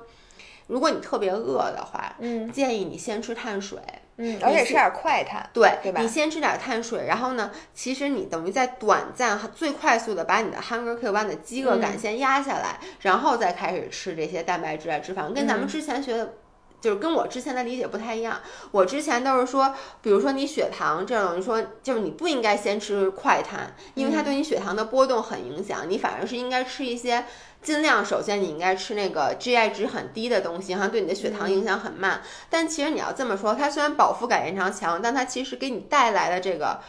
[0.68, 3.78] 如果你特别饿的话，嗯建议你先吃碳水。
[4.18, 6.00] 嗯，而且吃点快碳，对，对吧？
[6.00, 11.80] 你先吃点碳水，然后呢，其实你等于在短暂、最快速的把你的 hunger cue 把你的饥饿嗯。
[11.80, 15.68] 感先压下来，然后再开始吃这些蛋白质啊、脂肪，跟咱们嗯。
[15.68, 16.34] 之前学的。
[16.80, 18.40] 就是跟我之前的理解不太一样，
[18.70, 27.24] 我之前都是说，比如说你血糖这种，你说就是你不应该先吃快碳，因为它对你血糖的波动很影响，你反而是应该吃一些，
[27.68, 32.22] 尽量首先你应该吃那个 GI 值很低的东西，好像对你的血糖影响很慢。
[32.48, 36.80] 但其实你要这么说，它虽然饱腹感延长强，但它其实给你带来的这个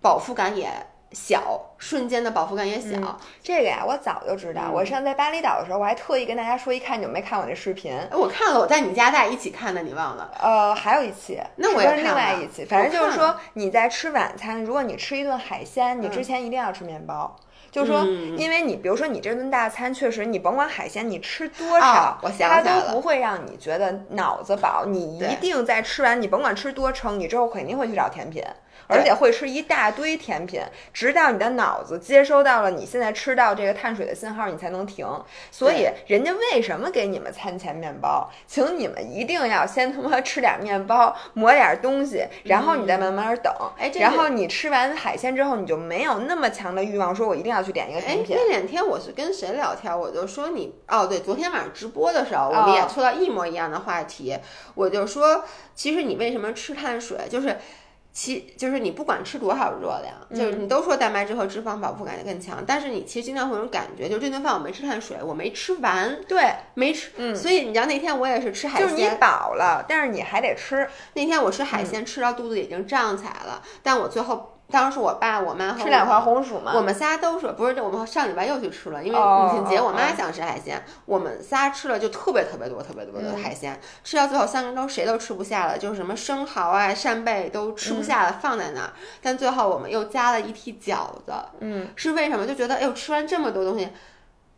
[0.00, 0.68] 饱腹感也
[1.12, 2.96] 小，瞬间的饱腹感也小。
[2.96, 4.62] 嗯这个呀，我早就知道。
[4.64, 7.96] 嗯我上次在巴厘岛的时候，我还特意跟大家说，一看你们没看我那视频。
[7.96, 10.28] 哎，我看了，我在你家咱俩一起看的，你忘了？
[10.42, 17.36] 呃，还有一期，那我也是不是另外一期，反正就是说你在吃晚餐，如果你吃一顿海鲜，你之前一定要吃面包。
[17.70, 24.84] 就是说，嗯因为你比如说你这顿大餐，确实你甭管海鲜你吃多少，它都不会让你觉得脑子饱。
[24.86, 28.42] 你一定在吃完，你甭管吃多撑，你之后肯定会去找甜品。
[28.90, 30.60] 对而且会吃一大堆甜品，
[30.92, 35.06] 直到你的脑子接收到了你现在吃到这个碳水的信号，你才能停。
[35.50, 38.30] 所以人家为什么给你们餐前面包？
[38.46, 43.52] 请你们一定要先他妈吃点面包，抹点东西，然后你再慢慢等。
[43.78, 48.36] 哎这然后你吃完海鲜之后，你就没有那么强的欲望，说我一定要去点一个哎甜，品。
[48.36, 54.36] 那两天我是跟谁聊天，我就说你哦，对，昨天晚上直播的时候，我们也哦说到一模一样的话题。
[54.74, 57.56] 我就说，其实你为什么吃碳水，就是
[58.12, 60.64] 其就是你不管吃多少热量，就是嗯。
[60.64, 67.34] 你都说蛋白质和脂肪饱腹感更强，但是你其实经常会有种感觉，就这顿饭我没吃碳水，我没吃完，对，没吃，嗯。
[67.34, 71.66] 所以你知道那天我也是吃海就是你鲜，饱了，但是你还得吃，那天我吃嗯。
[71.66, 76.72] 海鲜吃到肚子已经胀起来了，但我最后当时我爸我妈吃两块红薯嘛。
[76.74, 88.90] 我们仨都说不是，我们上礼拜又去吃了，因为哦母亲节，哦我妈想吃海鲜，我们仨吃了就特别特别多特别多的嗯海鲜，吃到最后三个人都谁都吃不下了，就是什么生蚝啊、扇贝都吃不下了，放在那儿。
[89.20, 92.46] 但最后我们又加了一屉饺子，嗯，是为什么？
[92.46, 93.88] 就觉得哎呦，吃完这么多东西，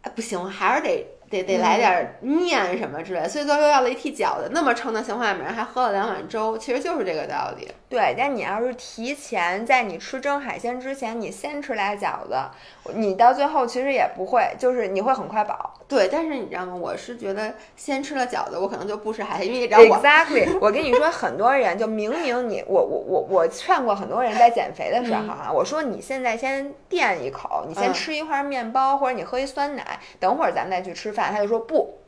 [0.02, 1.11] 哎不行，还是得。
[1.32, 7.66] 得得来点面什么之类，所以最后又要了一屉饺子，那么撑的情况下，每人还喝了两碗粥，其实就是这个道理。
[7.88, 12.36] 对，但你要是提前在你吃蒸海鲜之前，你先吃俩饺子，
[12.94, 15.74] 你到最后其实也不会，就是你会很快饱。
[15.86, 16.74] 对，但是你知道吗？
[16.74, 31.32] 我是觉得先吃了饺子，我可能就不吃海鲜，因为你知道我 Exactly，我跟你说，很多人就明明你我我我我劝过很多人在减肥的时候啊，我说你现在先垫一口，你先嗯吃一块面包，或者你喝一酸奶，等会儿咱们再去吃饭。
[31.32, 31.98] 他就说不，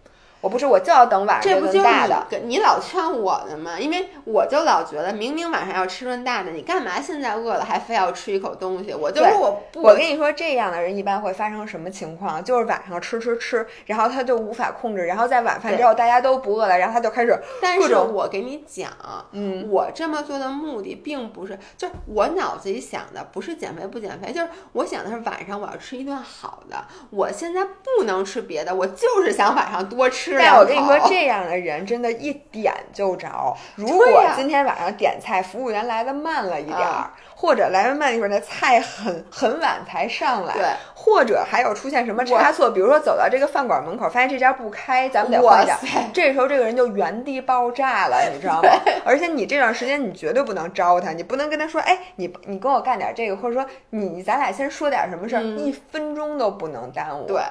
[0.45, 2.27] 我不是，我就要等晚上这不就是顿大的。
[2.43, 3.81] 你你老劝我的吗？
[3.81, 8.93] 因为我就老觉得明明晚上要吃顿大的，你干嘛现在饿了还非要吃一口东西？
[8.93, 12.45] 我就对说我不，我跟你说，这样的人一般会发生什么情况？
[12.45, 18.91] 就是晚上吃吃吃，然后他就无法控制，然后在晚饭之后大家都不饿了，然后他就开始但是我给你讲，
[19.33, 26.85] 嗯，我这么做的目的并不是，就是我脑子里想的不是减肥不减肥，就是我想的是晚上我要吃一顿好的。
[27.09, 33.57] 我现在不能吃别的，我就是想晚上多吃但我跟你说，这样的人真的一点就着。
[33.75, 34.07] 如果
[34.37, 40.65] 今天晚上点菜，服务员来的慢了一点儿，啊或者来的慢一会儿，那菜很很晚才上来，对，
[40.95, 45.89] 或者还有出现什么差错，比如说走到这个饭馆门口，发现这家不开，咱们得换家哇塞。
[46.15, 48.71] 这时候这个人就原地爆炸了，你知道吗？
[49.05, 57.27] 而且你这段时间你绝对不能招他，你不能跟他说，哎，你你跟我干点这个，或者说你咱俩先说点什么事儿，嗯一分钟都不能耽误。
[57.27, 57.43] 对，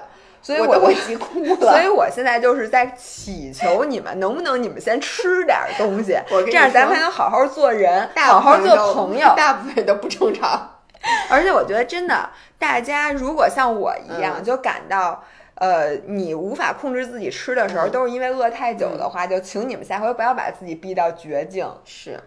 [0.43, 1.71] 所以我我急哭了。
[1.71, 9.33] 所以我现在就是在祈求你们，能不能你们先吃点东西这样咱们才能好好做人，大好好做朋友。
[9.35, 10.69] 大部分都不正常。
[11.31, 12.29] 而且我觉得真的，
[12.59, 15.23] 大家如果像我一样，嗯就感到。
[15.55, 21.65] 呃，你无法控制自己吃的时候，嗯都是因为饿太久的话，就请你们下回不要把自己逼到绝境。
[21.85, 22.19] 是，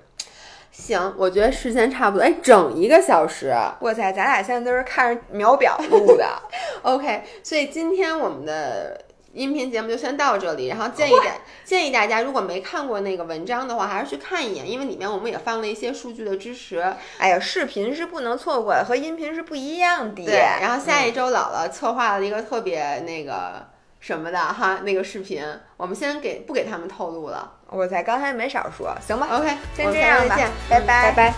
[0.78, 3.48] 行，我觉得时间差不多，哎，整一个小时。
[3.80, 6.42] 哇塞，咱俩现在都是看着秒表录的，
[6.82, 9.00] OK，所以今天我们的
[9.32, 10.68] 音频节目就先到这里。
[10.68, 11.32] 然后建议大
[11.64, 16.78] 建议大家，如果没看过那个文章的话，还是去看一眼，因为里面我们也放了一些数据的支持。
[17.18, 20.24] 哎呀，视频是不能错过的，和音频是不一样的。
[20.24, 23.66] 对，然后下嗯一周姥姥策划了一个特别那个
[24.00, 25.44] 什么的哈，那个视频，
[25.76, 27.52] 我们先给不给他们透露了。
[27.68, 30.36] 我在刚才没少说，行吧？OK，先这样吧
[30.68, 31.34] 拜拜拜拜。